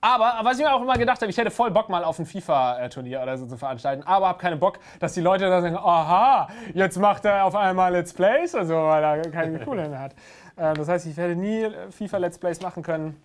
aber 0.00 0.40
was 0.42 0.58
ich 0.58 0.64
mir 0.64 0.72
auch 0.72 0.82
immer 0.82 0.96
gedacht 0.96 1.20
habe, 1.20 1.30
ich 1.30 1.36
hätte 1.36 1.50
voll 1.50 1.70
Bock 1.70 1.88
mal 1.88 2.04
auf 2.04 2.18
ein 2.18 2.26
FIFA-Turnier 2.26 3.22
oder 3.22 3.38
so 3.38 3.46
zu 3.46 3.56
veranstalten, 3.56 4.02
aber 4.04 4.28
habe 4.28 4.38
keinen 4.38 4.60
Bock, 4.60 4.78
dass 5.00 5.14
die 5.14 5.20
Leute 5.20 5.48
da 5.48 5.60
sagen, 5.60 5.76
aha, 5.76 6.48
jetzt 6.74 6.98
macht 6.98 7.24
er 7.24 7.44
auf 7.44 7.54
einmal 7.54 7.92
Let's 7.92 8.12
Plays 8.12 8.54
oder 8.54 8.66
so, 8.66 8.74
weil 8.74 9.02
er 9.02 9.30
keine 9.30 9.58
mehr 9.66 10.00
hat. 10.00 10.12
Äh, 10.56 10.74
das 10.74 10.88
heißt, 10.88 11.06
ich 11.06 11.16
werde 11.16 11.36
nie 11.36 11.68
FIFA-Let's 11.90 12.38
Plays 12.38 12.60
machen 12.60 12.82
können, 12.82 13.20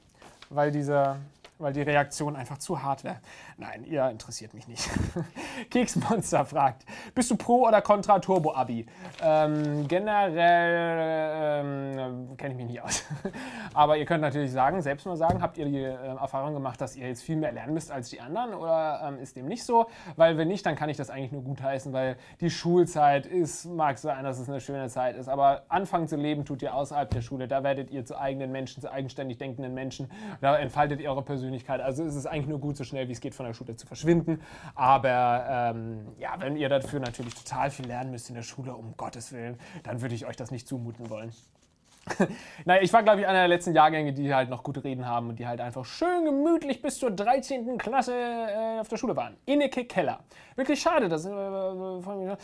weil 0.50 0.72
diese 0.72 1.18
weil 1.62 1.74
die 1.74 1.82
Reaktion 1.82 2.36
einfach 2.36 2.58
zu 2.58 2.82
hart 2.82 3.04
wäre. 3.04 3.18
Nein, 3.58 3.84
ihr 3.84 4.10
interessiert 4.10 4.54
mich 4.54 4.68
nicht. 4.68 4.90
Keksmonster 5.70 6.46
fragt, 6.46 6.86
bist 7.14 7.30
du 7.32 7.38
pro 7.38 7.68
oder 7.68 7.82
contra 7.82 8.20
Turbo-Abi? 8.20 8.86
Ähm, 9.22 9.88
generell 9.88 11.62
ähm, 11.62 12.38
kenne 12.38 12.54
ich 12.54 12.58
mich 12.58 12.68
nicht 12.68 12.82
aus. 12.82 13.04
Aber 13.74 13.98
ihr 13.98 14.06
könnt 14.06 14.22
natürlich 14.22 14.52
sagen, 14.52 14.82
selbst 14.82 15.06
mal 15.06 15.16
sagen, 15.16 15.42
habt 15.42 15.58
ihr 15.58 15.66
die 15.66 15.78
äh, 15.78 15.94
Erfahrung 15.94 16.54
gemacht, 16.54 16.82
dass 16.82 16.96
ihr 16.96 17.08
jetzt 17.08 17.24
viel 17.24 17.38
mehr 17.38 17.52
lernen 17.52 17.74
müsst 17.74 17.92
als 17.92 18.10
die 18.10 18.20
anderen 18.20 18.54
oder 18.54 19.02
ähm, 19.08 19.20
ist 19.20 19.36
dem 19.36 19.48
nicht 19.48 19.64
so? 19.64 19.88
Weil 20.16 20.38
wenn 20.38 20.48
nicht, 20.48 20.66
dann 20.66 20.76
kann 20.76 20.90
ich 20.90 20.98
das 20.98 21.10
eigentlich 21.10 21.32
nur 21.32 21.44
gutheißen, 21.44 21.94
weil 21.94 22.18
die 22.40 22.50
Schulzeit 22.50 23.26
ist, 23.26 23.66
mag 23.66 23.98
sein, 23.98 24.24
dass 24.24 24.40
es 24.40 24.50
eine 24.50 24.60
schöne 24.60 24.90
Zeit 24.90 25.16
ist, 25.16 25.30
aber 25.30 25.64
anfangen 25.70 26.08
zu 26.08 26.16
leben 26.16 26.46
tut 26.46 26.62
ihr 26.62 26.74
außerhalb 26.74 27.10
der 27.10 27.22
Schule. 27.22 27.48
Da 27.48 27.64
werdet 27.64 27.92
ihr 27.92 28.06
zu 28.06 28.18
eigenen 28.18 28.52
Menschen, 28.52 28.82
zu 28.82 28.92
eigenständig 28.92 29.38
denkenden 29.38 29.74
Menschen. 29.74 30.10
Da 30.42 30.58
entfaltet 30.58 31.00
ihr 31.00 31.10
eure 31.10 31.22
Persönlichkeit. 31.22 31.51
Also 31.82 32.04
ist 32.04 32.16
es 32.16 32.26
eigentlich 32.26 32.48
nur 32.48 32.60
gut, 32.60 32.78
so 32.78 32.84
schnell 32.84 33.08
wie 33.08 33.12
es 33.12 33.20
geht 33.20 33.36
von 33.36 33.46
der 33.46 33.54
Schule 33.54 33.76
zu 33.76 33.88
verschwinden. 33.88 34.42
Aber 34.76 35.74
ähm, 35.76 36.08
ja, 36.18 36.36
wenn 36.40 36.56
ihr 36.56 36.70
dafür 36.70 37.00
natürlich 37.00 37.36
total 37.36 37.70
viel 37.70 37.88
lernen 37.88 38.12
müsst 38.12 38.30
in 38.30 38.36
der 38.36 38.44
Schule, 38.44 38.76
um 38.76 38.96
Gottes 38.98 39.32
Willen, 39.32 39.58
dann 39.84 40.02
würde 40.02 40.16
ich 40.16 40.26
euch 40.26 40.36
das 40.36 40.52
nicht 40.52 40.68
zumuten 40.68 41.10
wollen. 41.10 41.32
naja, 42.66 42.82
ich 42.82 42.92
war, 42.92 43.04
glaube 43.04 43.22
ich, 43.22 43.28
einer 43.28 43.40
der 43.40 43.48
letzten 43.48 43.74
Jahrgänge, 43.74 44.14
die 44.14 44.34
halt 44.34 44.50
noch 44.50 44.64
gute 44.64 44.84
Reden 44.84 45.06
haben 45.06 45.30
und 45.30 45.40
die 45.40 45.46
halt 45.48 45.62
einfach 45.62 45.86
schön 45.86 46.26
gemütlich 46.26 46.82
bis 46.82 46.98
zur 46.98 47.12
13. 47.12 47.78
Klasse 47.78 48.14
äh, 48.14 48.80
auf 48.80 48.88
der 48.88 48.98
Schule 48.98 49.16
waren. 49.16 49.38
Inneke 49.46 49.86
Keller. 49.86 50.20
Wirklich 50.56 50.82
schade. 50.82 51.10
Dass, 51.10 51.26
äh, 51.26 51.30
äh, 51.30 52.36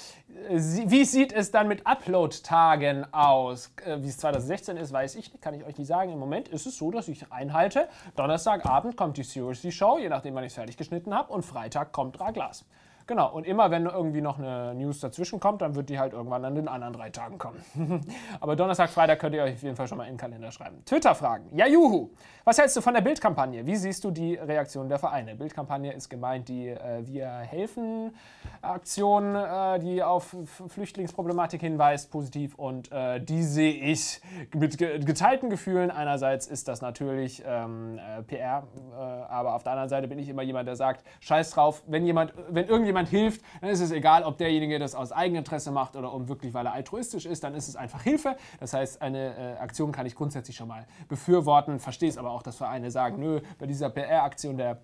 wie 0.50 1.06
sieht 1.06 1.34
es 1.34 1.52
dann 1.52 1.68
mit 1.68 1.86
Upload-Tagen 1.88 3.12
aus? 3.14 3.74
Äh, 3.84 3.98
wie 4.02 4.10
es 4.10 4.18
2016 4.20 4.78
ist, 4.78 4.94
weiß 4.94 5.16
ich 5.16 5.34
nicht, 5.34 5.42
kann 5.42 5.56
ich 5.56 5.66
euch 5.66 5.78
nicht 5.78 5.88
sagen. 5.88 6.12
Im 6.12 6.20
Moment 6.20 6.48
ist 6.50 6.68
es 6.68 6.78
so, 6.78 6.92
dass 6.92 7.08
ich 7.08 7.32
einhalte. 7.32 7.90
Donnerstagabend 8.16 8.96
kommt 8.96 9.18
die 9.18 9.24
Seriously 9.24 9.72
Show, 9.72 9.98
je 9.98 10.10
nachdem, 10.10 10.36
wann 10.36 10.44
ich 10.44 10.52
es 10.52 10.56
fertig 10.56 10.78
geschnitten 10.78 11.14
habe. 11.14 11.34
Und 11.34 11.44
Freitag 11.44 11.92
kommt 11.92 12.20
Draglas. 12.20 12.64
Genau, 13.08 13.34
und 13.34 13.48
immer 13.48 13.72
wenn 13.72 13.86
irgendwie 13.86 14.20
noch 14.20 14.38
eine 14.38 14.76
News 14.76 15.00
dazwischen 15.00 15.40
kommt, 15.40 15.62
dann 15.62 15.76
wird 15.76 15.90
die 15.90 15.98
halt 15.98 16.12
irgendwann 16.12 16.44
an 16.44 16.56
den 16.56 16.68
anderen 16.68 16.92
drei 16.92 17.10
Tagen 17.10 17.38
kommen. 17.38 17.64
Aber 18.42 18.58
Donnerstag, 18.58 18.90
Freitag 18.90 19.20
könnt 19.20 19.34
ihr 19.34 19.44
euch 19.44 19.54
auf 19.54 19.64
jeden 19.64 19.78
Fall 19.78 19.88
schon 19.88 19.98
mal 19.98 20.04
in 20.04 20.14
den 20.14 20.18
Kalender 20.18 20.52
schreiben. 20.52 20.84
Twitter-Fragen. 20.86 21.56
Ja, 21.56 21.68
juhu. 21.68 22.10
Was 22.44 22.58
hältst 22.58 22.76
du 22.76 22.82
von 22.82 22.94
der 22.94 23.02
Bildkampagne? 23.02 23.66
Wie 23.66 23.78
siehst 23.78 24.04
du 24.04 24.12
die 24.12 24.36
Reaktion 24.36 24.90
der 24.90 25.00
Vereine? 25.00 25.36
Bildkampagne 25.36 25.94
ist 25.94 26.10
gemeint 26.10 26.50
die 26.50 26.68
äh, 26.68 27.06
Wir 27.06 27.30
helfen 27.30 28.14
Aktion, 28.62 29.36
äh, 29.36 29.80
die 29.80 30.04
auf 30.04 30.36
Flüchtlingsproblematik 30.68 31.62
hinweist, 31.62 32.12
positiv. 32.12 32.56
Und 32.56 32.92
äh, 32.92 33.22
die 33.22 33.44
sehe 33.44 33.74
ich 33.74 34.22
mit 34.54 34.78
geteilten 34.78 35.50
Gefühlen. 35.50 35.92
Einerseits 35.92 36.46
ist 36.48 36.68
das 36.68 36.82
natürlich 36.82 37.42
ähm, 37.46 38.00
äh, 38.00 38.24
PR, 38.24 38.64
äh, 38.92 38.96
aber 38.96 39.56
auf 39.56 39.64
der 39.64 39.74
anderen 39.74 39.90
Seite 39.90 40.10
bin 40.10 40.20
ich 40.20 40.28
immer 40.28 40.42
jemand, 40.42 40.68
der 40.68 40.76
sagt, 40.76 41.06
scheiß 41.22 41.52
drauf, 41.52 41.84
wenn 41.88 42.06
jemand, 42.06 42.34
wenn 42.50 42.68
irgendjemand 42.68 42.97
jemand 42.98 43.10
hilft, 43.10 43.42
dann 43.62 43.70
ist 43.70 43.80
es 43.80 43.92
egal, 43.92 44.24
ob 44.24 44.38
derjenige 44.38 44.80
das 44.80 44.96
aus 44.96 45.12
Eigeninteresse 45.12 45.72
macht 45.72 45.96
oder 45.96 46.12
um 46.14 46.28
wirklich, 46.28 46.54
weil 46.54 46.66
er 46.66 46.74
altruistisch 46.74 47.26
ist, 47.26 47.44
dann 47.44 47.54
ist 47.54 47.68
es 47.68 47.76
einfach 47.76 48.02
Hilfe. 48.02 48.36
Das 48.60 48.74
heißt, 48.74 49.02
eine 49.02 49.58
äh, 49.58 49.58
Aktion 49.60 49.92
kann 49.92 50.08
ich 50.08 50.16
grundsätzlich 50.16 50.56
schon 50.56 50.68
mal 50.68 50.88
befürworten, 51.08 51.80
verstehe 51.80 52.10
es 52.10 52.18
aber 52.18 52.32
auch, 52.32 52.42
dass 52.42 52.58
Vereine 52.58 52.90
sagen, 52.90 53.20
nö, 53.20 53.42
bei 53.60 53.68
dieser 53.68 53.90
PR-Aktion 53.90 54.58
der 54.58 54.82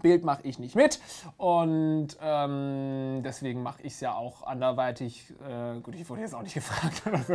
Bild 0.00 0.24
mache 0.24 0.42
ich 0.44 0.58
nicht 0.58 0.74
mit 0.74 1.00
und 1.36 2.08
ähm, 2.22 3.20
deswegen 3.24 3.62
mache 3.62 3.82
ich 3.82 3.92
es 3.92 4.00
ja 4.00 4.14
auch 4.14 4.42
anderweitig. 4.44 5.34
Äh, 5.46 5.80
gut, 5.80 5.94
ich 5.96 6.08
wurde 6.08 6.22
jetzt 6.22 6.34
auch 6.34 6.42
nicht 6.42 6.54
gefragt 6.54 7.02
oder 7.06 7.18
so. 7.18 7.34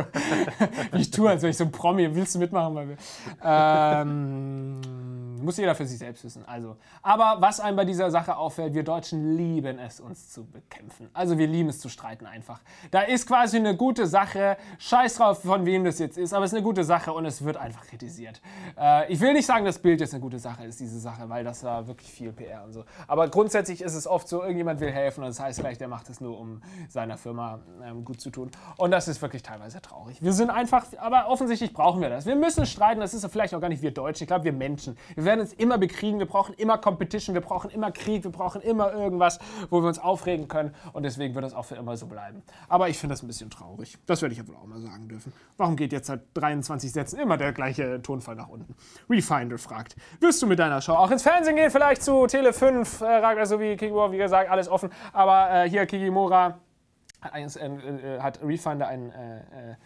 ich 0.96 1.10
tue, 1.10 1.30
als 1.30 1.42
wäre 1.42 1.50
ich 1.50 1.56
so 1.56 1.64
ein 1.64 1.70
Promi. 1.70 2.12
Willst 2.14 2.34
du 2.34 2.40
mitmachen? 2.40 2.96
Ähm, 3.44 4.80
muss 5.42 5.56
jeder 5.56 5.74
für 5.74 5.86
sich 5.86 5.98
selbst 5.98 6.24
wissen. 6.24 6.44
Also, 6.46 6.76
aber 7.02 7.36
was 7.40 7.60
einem 7.60 7.76
bei 7.76 7.84
dieser 7.84 8.10
Sache 8.10 8.36
auffällt, 8.36 8.74
wir 8.74 8.82
Deutschen 8.82 9.36
lieben 9.36 9.78
es, 9.78 10.00
uns 10.00 10.30
zu 10.30 10.44
bekämpfen. 10.44 11.08
Also 11.12 11.38
wir 11.38 11.46
lieben 11.46 11.68
es 11.68 11.80
zu 11.80 11.88
streiten 11.88 12.26
einfach. 12.26 12.60
Da 12.90 13.02
ist 13.02 13.26
quasi 13.26 13.56
eine 13.56 13.76
gute 13.76 14.06
Sache. 14.06 14.56
Scheiß 14.78 15.16
drauf, 15.16 15.42
von 15.42 15.66
wem 15.66 15.84
das 15.84 15.98
jetzt 15.98 16.18
ist, 16.18 16.32
aber 16.32 16.44
es 16.44 16.52
ist 16.52 16.56
eine 16.56 16.64
gute 16.64 16.84
Sache 16.84 17.12
und 17.12 17.24
es 17.26 17.44
wird 17.44 17.56
einfach 17.56 17.86
kritisiert. 17.86 18.40
Äh, 18.78 19.12
ich 19.12 19.20
will 19.20 19.32
nicht 19.32 19.46
sagen, 19.46 19.64
das 19.64 19.78
Bild 19.78 20.00
jetzt 20.00 20.14
eine 20.14 20.20
gute 20.20 20.38
Sache 20.38 20.64
ist, 20.64 20.80
diese 20.80 20.98
Sache, 20.98 21.28
weil 21.28 21.44
das 21.44 21.62
war 21.64 21.86
wirklich 21.86 22.10
viel 22.10 22.32
PR 22.32 22.64
und 22.64 22.72
so. 22.72 22.84
Aber 23.06 23.28
grundsätzlich 23.28 23.82
ist 23.82 23.94
es 23.94 24.06
oft 24.06 24.28
so, 24.28 24.42
irgendjemand 24.42 24.80
will 24.80 24.90
helfen 24.90 25.22
und 25.22 25.28
das 25.28 25.40
heißt 25.40 25.60
gleich, 25.60 25.78
der 25.78 25.88
macht 25.88 26.08
es 26.08 26.20
nur, 26.20 26.38
um 26.38 26.62
seiner 26.88 27.16
Firma 27.16 27.60
ähm, 27.82 28.04
gut 28.04 28.20
zu 28.20 28.30
tun. 28.30 28.50
Und 28.76 28.90
das 28.90 29.08
ist 29.08 29.20
wirklich 29.22 29.42
teilweise 29.42 29.80
traurig. 29.80 30.22
Wir 30.22 30.32
sind 30.32 30.50
einfach, 30.50 30.86
aber 30.98 31.28
offensichtlich 31.28 31.72
brauchen 31.72 32.00
wir 32.00 32.08
das. 32.08 32.26
Wir 32.26 32.36
müssen 32.36 32.66
streiten, 32.66 33.00
das 33.00 33.14
ist 33.14 33.26
vielleicht 33.30 33.54
auch 33.54 33.60
gar 33.60 33.68
nicht 33.68 33.82
wir 33.82 33.90
Deutschen, 33.90 34.24
ich 34.24 34.28
glaube 34.28 34.44
wir 34.44 34.52
Menschen. 34.52 34.96
Wir 35.14 35.24
werden 35.28 35.40
uns 35.40 35.52
immer 35.52 35.78
bekriegen, 35.78 36.18
wir 36.18 36.26
brauchen 36.26 36.54
immer 36.54 36.78
Competition, 36.78 37.34
wir 37.34 37.42
brauchen 37.42 37.70
immer 37.70 37.92
Krieg, 37.92 38.24
wir 38.24 38.32
brauchen 38.32 38.62
immer 38.62 38.92
irgendwas, 38.92 39.38
wo 39.70 39.82
wir 39.82 39.88
uns 39.88 39.98
aufregen 39.98 40.48
können. 40.48 40.74
Und 40.92 41.02
deswegen 41.02 41.34
wird 41.34 41.44
das 41.44 41.54
auch 41.54 41.66
für 41.66 41.76
immer 41.76 41.96
so 41.96 42.06
bleiben. 42.06 42.42
Aber 42.68 42.88
ich 42.88 42.98
finde 42.98 43.12
das 43.12 43.22
ein 43.22 43.26
bisschen 43.26 43.50
traurig. 43.50 43.98
Das 44.06 44.22
werde 44.22 44.32
ich 44.32 44.38
ja 44.38 44.48
wohl 44.48 44.56
auch 44.56 44.66
mal 44.66 44.80
sagen 44.80 45.08
dürfen. 45.08 45.32
Warum 45.56 45.76
geht 45.76 45.92
jetzt 45.92 46.06
seit 46.06 46.22
23 46.34 46.90
Sätzen 46.90 47.20
immer 47.20 47.36
der 47.36 47.52
gleiche 47.52 48.00
Tonfall 48.02 48.34
nach 48.36 48.48
unten? 48.48 48.74
Refinder 49.08 49.58
fragt, 49.58 49.96
wirst 50.20 50.40
du 50.42 50.46
mit 50.46 50.58
deiner 50.58 50.80
Show 50.80 50.94
auch 50.94 51.10
ins 51.10 51.22
Fernsehen 51.22 51.56
gehen, 51.56 51.70
vielleicht 51.70 52.02
zu 52.02 52.26
Tele 52.26 52.52
5, 52.52 53.02
äh, 53.02 53.04
also 53.04 53.60
wie 53.60 53.76
Kikimura, 53.76 54.10
wie 54.10 54.18
gesagt, 54.18 54.50
alles 54.50 54.68
offen. 54.68 54.90
Aber 55.12 55.50
äh, 55.50 55.68
hier 55.68 55.84
Kikimura 55.84 56.58
hat, 57.20 57.34
äh, 57.34 57.66
äh, 57.66 58.20
hat 58.20 58.40
Refinder 58.42 58.88
ein 58.88 59.12
äh, 59.12 59.38
äh, 59.38 59.76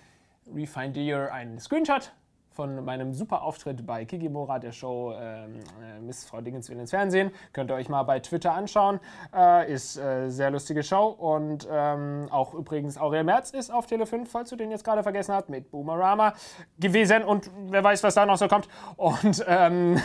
Refinder 0.54 1.32
einen 1.32 1.58
Screenshot 1.58 2.12
von 2.54 2.84
meinem 2.84 3.12
super 3.12 3.42
Auftritt 3.42 3.86
bei 3.86 4.04
Kikimora, 4.04 4.58
der 4.58 4.72
Show 4.72 5.14
ähm, 5.18 5.60
äh, 5.82 6.00
Miss 6.00 6.24
Frau 6.24 6.40
Dingens 6.40 6.68
will 6.68 6.78
ins 6.78 6.90
Fernsehen. 6.90 7.30
Könnt 7.52 7.70
ihr 7.70 7.74
euch 7.74 7.88
mal 7.88 8.02
bei 8.02 8.20
Twitter 8.20 8.52
anschauen. 8.52 9.00
Äh, 9.34 9.72
ist 9.72 9.96
äh, 9.96 10.28
sehr 10.28 10.50
lustige 10.50 10.82
Show. 10.82 11.06
Und 11.06 11.66
ähm, 11.70 12.28
auch 12.30 12.54
übrigens 12.54 12.98
Aurel 12.98 13.24
Merz 13.24 13.50
ist 13.50 13.72
auf 13.72 13.86
Tele 13.86 14.06
5, 14.06 14.30
falls 14.30 14.50
du 14.50 14.56
den 14.56 14.70
jetzt 14.70 14.84
gerade 14.84 15.02
vergessen 15.02 15.34
hast, 15.34 15.48
mit 15.48 15.70
Boomerama 15.70 16.34
gewesen. 16.78 17.24
Und 17.24 17.50
wer 17.68 17.82
weiß, 17.82 18.02
was 18.02 18.14
da 18.14 18.26
noch 18.26 18.36
so 18.36 18.48
kommt. 18.48 18.68
Und 18.96 19.44
ähm, 19.46 19.96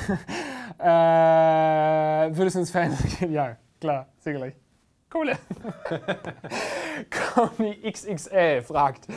äh, 0.80 0.86
würde 0.86 2.48
es 2.48 2.56
ins 2.56 2.72
Fernsehen 2.72 3.18
gehen? 3.18 3.34
Ja, 3.34 3.58
klar, 3.80 4.08
sicherlich. 4.20 4.56
Coole. 5.10 5.38
Conny 7.34 7.92
XXL 7.92 8.62
fragt, 8.62 9.08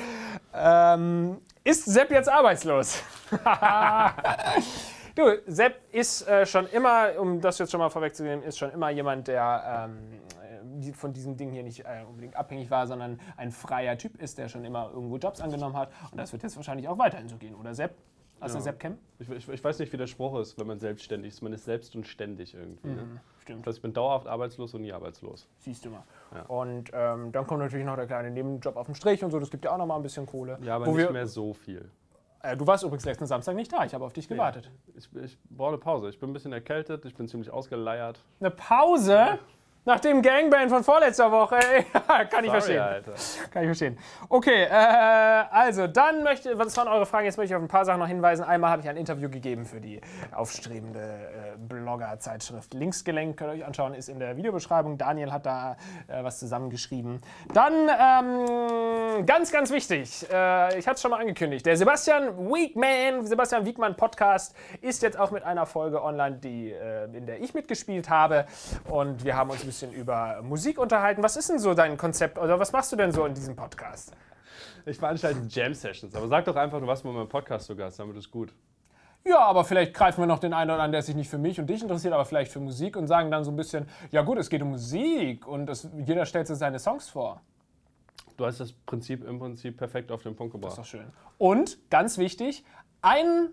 ähm, 0.54 1.38
ist 1.64 1.84
Sepp 1.84 2.10
jetzt 2.10 2.28
arbeitslos? 2.28 3.02
du, 5.14 5.22
Sepp 5.46 5.76
ist 5.92 6.26
äh, 6.28 6.46
schon 6.46 6.66
immer, 6.68 7.18
um 7.18 7.40
das 7.40 7.58
jetzt 7.58 7.70
schon 7.70 7.80
mal 7.80 7.90
vorwegzunehmen, 7.90 8.44
ist 8.44 8.58
schon 8.58 8.70
immer 8.70 8.90
jemand, 8.90 9.28
der 9.28 9.88
ähm, 9.90 10.92
von 10.94 11.12
diesem 11.12 11.36
Ding 11.36 11.52
hier 11.52 11.62
nicht 11.62 11.80
äh, 11.80 12.04
unbedingt 12.08 12.36
abhängig 12.36 12.70
war, 12.70 12.86
sondern 12.86 13.20
ein 13.36 13.50
freier 13.50 13.96
Typ 13.98 14.20
ist, 14.20 14.38
der 14.38 14.48
schon 14.48 14.64
immer 14.64 14.90
irgendwo 14.92 15.16
Jobs 15.16 15.40
angenommen 15.40 15.76
hat. 15.76 15.90
Und 16.10 16.18
das 16.18 16.32
wird 16.32 16.42
jetzt 16.42 16.56
wahrscheinlich 16.56 16.88
auch 16.88 16.98
weiterhin 16.98 17.28
so 17.28 17.36
gehen, 17.36 17.54
oder 17.54 17.74
Sepp? 17.74 17.94
Hast 18.40 18.54
du 18.54 18.58
Ja. 18.58 18.62
Sepp 18.64 18.80
kennen? 18.80 18.98
Ich, 19.18 19.28
ich, 19.28 19.48
ich 19.48 19.62
weiß 19.62 19.78
nicht, 19.80 19.92
wie 19.92 19.98
der 19.98 20.06
Spruch 20.06 20.38
ist, 20.38 20.58
wenn 20.58 20.66
man 20.66 20.80
selbstständig 20.80 21.34
ist. 21.34 21.42
Man 21.42 21.52
ist 21.52 21.66
selbst 21.66 21.94
und 21.94 22.06
ständig 22.06 22.54
irgendwie. 22.54 22.88
Ne? 22.88 23.20
Stimmt. 23.50 23.66
Das 23.66 23.72
heißt, 23.72 23.78
ich 23.78 23.82
bin 23.82 23.92
dauerhaft 23.92 24.26
arbeitslos 24.26 24.74
und 24.74 24.82
nie 24.82 24.92
arbeitslos. 24.92 25.48
Siehst 25.58 25.84
du 25.84 25.90
mal. 25.90 26.04
Ja. 26.34 26.42
Und 26.42 26.90
ähm, 26.92 27.32
dann 27.32 27.46
kommt 27.46 27.60
natürlich 27.60 27.84
noch 27.84 27.96
der 27.96 28.06
kleine 28.06 28.30
Nebenjob 28.30 28.76
auf 28.76 28.86
dem 28.86 28.94
Strich 28.94 29.24
und 29.24 29.30
so, 29.30 29.38
das 29.38 29.50
gibt 29.50 29.64
ja 29.64 29.72
auch 29.72 29.78
noch 29.78 29.86
mal 29.86 29.96
ein 29.96 30.02
bisschen 30.02 30.26
Kohle. 30.26 30.58
Ja, 30.62 30.76
aber 30.76 30.86
Wo 30.86 30.96
nicht 30.96 31.10
mehr 31.10 31.26
so 31.26 31.52
viel. 31.52 31.90
Äh, 32.42 32.56
du 32.56 32.66
warst 32.66 32.84
übrigens 32.84 33.04
letzten 33.04 33.26
Samstag 33.26 33.54
nicht 33.54 33.72
da, 33.72 33.84
ich 33.84 33.92
habe 33.92 34.04
auf 34.04 34.12
dich 34.12 34.28
gewartet. 34.28 34.70
Ich, 34.94 35.08
ich 35.22 35.38
brauche 35.50 35.70
eine 35.70 35.78
Pause. 35.78 36.08
Ich 36.08 36.18
bin 36.18 36.30
ein 36.30 36.32
bisschen 36.32 36.52
erkältet, 36.52 37.04
ich 37.04 37.14
bin 37.14 37.28
ziemlich 37.28 37.50
ausgeleiert. 37.50 38.24
Eine 38.38 38.50
Pause? 38.50 39.38
Nach 39.90 39.98
dem 39.98 40.22
Gangbang 40.22 40.68
von 40.68 40.84
vorletzter 40.84 41.32
Woche. 41.32 41.58
Kann 42.06 42.28
ich 42.28 42.30
Sorry, 42.30 42.50
verstehen. 42.50 42.78
Alter. 42.78 43.12
Kann 43.50 43.62
ich 43.64 43.68
verstehen. 43.68 43.98
Okay, 44.28 44.62
äh, 44.62 44.68
also 44.70 45.88
dann 45.88 46.22
möchte, 46.22 46.56
was 46.56 46.76
waren 46.76 46.86
eure 46.86 47.06
Fragen? 47.06 47.24
Jetzt 47.24 47.38
möchte 47.38 47.54
ich 47.54 47.56
auf 47.56 47.62
ein 47.62 47.66
paar 47.66 47.84
Sachen 47.84 47.98
noch 47.98 48.06
hinweisen. 48.06 48.44
Einmal 48.44 48.70
habe 48.70 48.82
ich 48.82 48.88
ein 48.88 48.96
Interview 48.96 49.28
gegeben 49.28 49.64
für 49.66 49.80
die 49.80 50.00
aufstrebende 50.30 51.00
äh, 51.00 51.56
Blogger-Zeitschrift 51.58 52.72
Linksgelenk. 52.72 53.36
Könnt 53.36 53.50
ihr 53.50 53.54
euch 53.54 53.66
anschauen, 53.66 53.94
ist 53.94 54.08
in 54.08 54.20
der 54.20 54.36
Videobeschreibung. 54.36 54.96
Daniel 54.96 55.32
hat 55.32 55.44
da 55.44 55.76
äh, 56.06 56.22
was 56.22 56.38
zusammengeschrieben. 56.38 57.20
Dann, 57.52 57.72
ähm, 57.88 59.26
ganz, 59.26 59.50
ganz 59.50 59.72
wichtig, 59.72 60.24
äh, 60.30 60.78
ich 60.78 60.86
hatte 60.86 60.94
es 60.94 61.02
schon 61.02 61.10
mal 61.10 61.18
angekündigt, 61.18 61.66
der 61.66 61.76
Sebastian 61.76 62.38
Wiegman, 62.38 63.26
Sebastian 63.26 63.66
Wiegmann 63.66 63.96
Podcast 63.96 64.54
ist 64.82 65.02
jetzt 65.02 65.18
auch 65.18 65.32
mit 65.32 65.42
einer 65.42 65.66
Folge 65.66 66.00
online, 66.00 66.36
die, 66.36 66.70
äh, 66.70 67.06
in 67.06 67.26
der 67.26 67.40
ich 67.40 67.54
mitgespielt 67.54 68.08
habe. 68.08 68.46
Und 68.88 69.24
wir 69.24 69.34
haben 69.34 69.50
uns 69.50 69.62
ein 69.62 69.66
bisschen 69.66 69.79
über 69.88 70.40
Musik 70.42 70.78
unterhalten. 70.78 71.22
Was 71.22 71.36
ist 71.36 71.48
denn 71.48 71.58
so 71.58 71.74
dein 71.74 71.96
Konzept 71.96 72.38
oder 72.38 72.58
was 72.58 72.72
machst 72.72 72.92
du 72.92 72.96
denn 72.96 73.12
so 73.12 73.24
in 73.24 73.34
diesem 73.34 73.56
Podcast? 73.56 74.12
Ich 74.86 74.98
veranstalte 74.98 75.40
Jam-Sessions, 75.48 76.14
aber 76.14 76.28
sag 76.28 76.44
doch 76.44 76.56
einfach, 76.56 76.80
du 76.80 76.86
warst 76.86 77.04
mal 77.04 77.10
in 77.10 77.16
meinem 77.16 77.28
Podcast 77.28 77.66
zu 77.66 77.76
Gast, 77.76 77.98
damit 77.98 78.16
ist 78.16 78.30
gut. 78.30 78.52
Ja, 79.24 79.40
aber 79.40 79.64
vielleicht 79.64 79.92
greifen 79.92 80.22
wir 80.22 80.26
noch 80.26 80.38
den 80.38 80.54
einen 80.54 80.70
oder 80.70 80.76
anderen, 80.82 80.92
der 80.92 81.02
sich 81.02 81.14
nicht 81.14 81.28
für 81.28 81.36
mich 81.38 81.60
und 81.60 81.68
dich 81.68 81.82
interessiert, 81.82 82.14
aber 82.14 82.24
vielleicht 82.24 82.50
für 82.50 82.60
Musik 82.60 82.96
und 82.96 83.06
sagen 83.06 83.30
dann 83.30 83.44
so 83.44 83.50
ein 83.50 83.56
bisschen, 83.56 83.86
ja 84.10 84.22
gut, 84.22 84.38
es 84.38 84.48
geht 84.48 84.62
um 84.62 84.70
Musik 84.70 85.46
und 85.46 85.68
es, 85.68 85.88
jeder 86.06 86.24
stellt 86.24 86.46
sich 86.46 86.56
seine 86.56 86.78
Songs 86.78 87.10
vor. 87.10 87.42
Du 88.38 88.46
hast 88.46 88.60
das 88.60 88.72
Prinzip 88.72 89.22
im 89.28 89.38
Prinzip 89.38 89.76
perfekt 89.76 90.10
auf 90.10 90.22
den 90.22 90.34
Punkt 90.34 90.54
Das 90.54 90.72
ist 90.72 90.78
doch 90.78 90.84
gebracht. 90.84 90.88
schön. 90.88 91.12
Und, 91.36 91.78
ganz 91.90 92.16
wichtig, 92.16 92.64
ein 93.02 93.50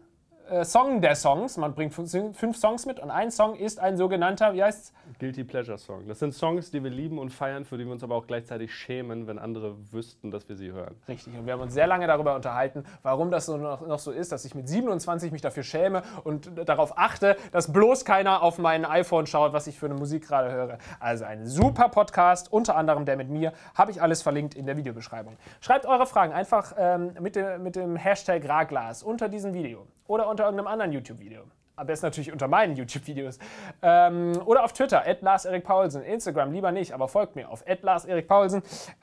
äh, 0.50 0.66
Song 0.66 1.02
der 1.02 1.16
Songs, 1.16 1.58
man 1.58 1.74
bringt 1.74 1.94
fünf, 1.94 2.58
Songs 2.58 2.86
mit 2.86 3.00
und 3.00 3.12
ein 3.12 3.32
Song 3.32 3.56
ist 3.56 3.80
ein 3.80 3.98
sogenannter, 3.98 4.54
wie 4.54 4.64
heißt's? 4.64 4.94
Guilty 5.20 5.44
Pleasure 5.44 5.78
Song. 5.78 6.08
Das 6.08 6.20
sind 6.20 6.34
Songs, 6.34 6.72
die 6.72 6.84
wir 6.84 6.90
lieben 6.90 7.20
und 7.20 7.32
feiern, 7.32 7.66
für 7.66 7.78
die 7.78 7.86
wir 7.86 7.92
uns 7.92 8.04
aber 8.04 8.16
auch 8.16 8.28
gleichzeitig 8.28 8.74
schämen, 8.74 9.28
wenn 9.28 9.40
andere 9.40 9.76
wüssten, 9.92 10.32
dass 10.32 10.48
wir 10.50 10.56
sie 10.56 10.72
hören. 10.72 10.96
Richtig. 11.08 11.38
Und 11.38 11.46
wir 11.46 11.54
haben 11.54 11.62
uns 11.62 11.74
sehr 11.74 11.88
lange 11.88 12.08
darüber 12.08 12.36
unterhalten, 12.36 12.84
warum 13.04 13.32
das 13.32 13.46
so 13.46 13.58
noch, 13.58 13.86
noch 13.86 14.00
so 14.00 14.12
ist, 14.12 14.32
dass 14.32 14.46
ich 14.46 14.56
mit 14.56 14.68
27 14.68 15.32
mich 15.32 15.42
dafür 15.42 15.64
schäme 15.64 16.04
und 16.24 16.52
darauf 16.66 16.98
achte, 16.98 17.36
dass 17.52 17.72
bloß 17.72 18.06
keiner 18.06 18.42
auf 18.42 18.58
mein 18.58 18.86
iPhone 18.86 19.28
schaut, 19.28 19.54
was 19.54 19.68
ich 19.68 19.78
für 19.78 19.88
eine 19.88 19.96
Musik 19.96 20.28
gerade 20.28 20.52
höre. 20.52 20.78
Also 21.00 21.26
ein 21.26 21.46
super 21.46 21.90
Podcast, 21.90 22.52
unter 22.52 22.76
anderem 22.76 23.06
der 23.06 23.18
mit 23.18 23.30
mir, 23.30 23.54
habe 23.76 23.92
ich 23.92 24.02
alles 24.02 24.22
verlinkt 24.22 24.56
in 24.56 24.66
der 24.66 24.78
Videobeschreibung. 24.78 25.38
Schreibt 25.62 25.86
eure 25.86 26.06
Fragen 26.06 26.34
einfach 26.34 26.74
ähm, 26.78 27.14
mit, 27.20 27.36
dem, 27.36 27.64
mit 27.64 27.76
dem 27.76 27.96
Hashtag 27.96 28.48
Raglas 28.48 29.04
unter 29.04 29.30
diesem 29.30 29.54
Video 29.54 29.86
oder 30.08 30.28
unter 30.28 30.46
irgendeinem 30.46 30.68
anderen 30.68 30.92
YouTube-Video. 30.92 31.44
Am 31.78 31.86
besten 31.86 32.08
natürlich 32.08 32.32
unter 32.32 32.48
meinen 32.48 32.76
YouTube-Videos. 32.76 33.38
Ähm, 33.84 34.42
oder 34.46 34.64
auf 34.64 34.74
Twitter, 34.74 35.04
Lars 35.22 35.46
Erik. 35.46 35.64
Instagram 36.08 36.52
lieber 36.52 36.72
nicht, 36.72 36.92
aber 36.92 37.08
folgt 37.08 37.36
mir 37.36 37.52
auf 37.52 37.64
Lars 37.84 38.06
Erik. 38.06 38.28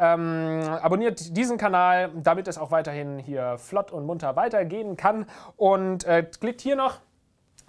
Ähm, 0.00 0.60
abonniert 0.82 1.36
diesen 1.36 1.56
Kanal, 1.56 2.10
damit 2.16 2.48
es 2.48 2.58
auch 2.58 2.72
weiterhin 2.72 3.20
hier 3.20 3.58
flott 3.58 3.92
und 3.92 4.06
munter 4.06 4.34
weitergehen 4.34 4.96
kann. 4.96 5.26
Und 5.56 6.04
äh, 6.04 6.24
klickt 6.24 6.60
hier 6.62 6.74
noch. 6.74 6.98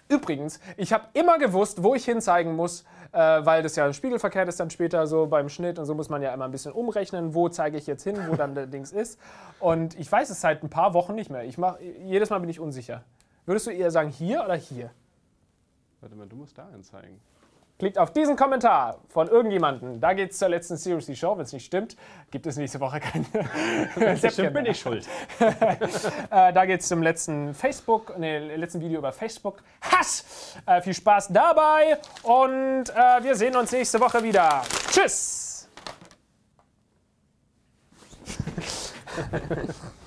Übrigens, 0.07 0.59
ich 0.75 0.91
habe 0.91 1.05
immer 1.13 1.37
gewusst, 1.37 1.83
wo 1.83 1.93
ich 1.93 2.05
hinzeigen 2.05 2.55
muss, 2.55 2.83
äh, 3.11 3.19
weil 3.19 3.61
das 3.61 3.75
ja 3.75 3.91
spiegelverkehrt 3.93 4.47
ist 4.49 4.59
dann 4.59 4.71
später 4.71 5.05
so 5.05 5.27
beim 5.27 5.49
Schnitt 5.49 5.77
und 5.77 5.85
so 5.85 5.93
muss 5.93 6.09
man 6.09 6.21
ja 6.23 6.33
immer 6.33 6.45
ein 6.45 6.51
bisschen 6.51 6.71
umrechnen, 6.71 7.35
wo 7.35 7.49
zeige 7.49 7.77
ich 7.77 7.85
jetzt 7.85 8.03
hin, 8.03 8.17
wo 8.27 8.35
dann 8.35 8.55
der 8.55 8.65
Dings 8.67 8.91
ist. 8.91 9.19
Und 9.59 9.99
ich 9.99 10.11
weiß 10.11 10.31
es 10.31 10.41
seit 10.41 10.63
ein 10.63 10.69
paar 10.69 10.95
Wochen 10.95 11.13
nicht 11.13 11.29
mehr. 11.29 11.43
Ich 11.43 11.59
mach, 11.59 11.79
jedes 11.79 12.31
Mal 12.31 12.39
bin 12.39 12.49
ich 12.49 12.59
unsicher. 12.59 13.03
Würdest 13.45 13.67
du 13.67 13.71
eher 13.71 13.91
sagen 13.91 14.09
hier 14.09 14.43
oder 14.43 14.55
hier? 14.55 14.91
Warte 16.01 16.15
mal, 16.15 16.27
du 16.27 16.35
musst 16.35 16.57
da 16.57 16.67
anzeigen. 16.73 17.19
Klickt 17.77 17.97
auf 17.97 18.13
diesen 18.13 18.37
Kommentar 18.37 19.01
von 19.09 19.27
irgendjemandem. 19.27 19.99
Da 19.99 20.13
geht 20.13 20.31
es 20.31 20.37
zur 20.37 20.47
letzten 20.47 20.77
Seriously 20.77 21.13
Show. 21.13 21.35
Wenn 21.35 21.43
es 21.43 21.51
nicht 21.51 21.65
stimmt, 21.65 21.97
gibt 22.31 22.47
es 22.47 22.55
nächste 22.55 22.79
Woche 22.79 23.01
keine. 23.01 23.25
Bestimmt 24.21 24.53
bin 24.53 24.65
ich 24.65 24.79
schuld. 24.79 25.07
Äh, 26.31 26.53
da 26.53 26.65
geht 26.65 26.81
es 26.81 26.87
zum 26.87 27.03
letzten 27.03 27.53
Facebook, 27.53 28.17
nee, 28.17 28.55
letzten 28.55 28.81
Video 28.81 28.99
über 28.99 29.11
Facebook. 29.11 29.61
Hass! 29.81 30.55
Äh, 30.65 30.81
viel 30.81 30.93
Spaß 30.93 31.29
dabei 31.29 31.99
und 32.23 32.89
äh, 32.89 33.23
wir 33.23 33.35
sehen 33.35 33.55
uns 33.55 33.71
nächste 33.71 33.99
Woche 33.99 34.23
wieder. 34.23 34.63
Tschüss! 34.91 35.67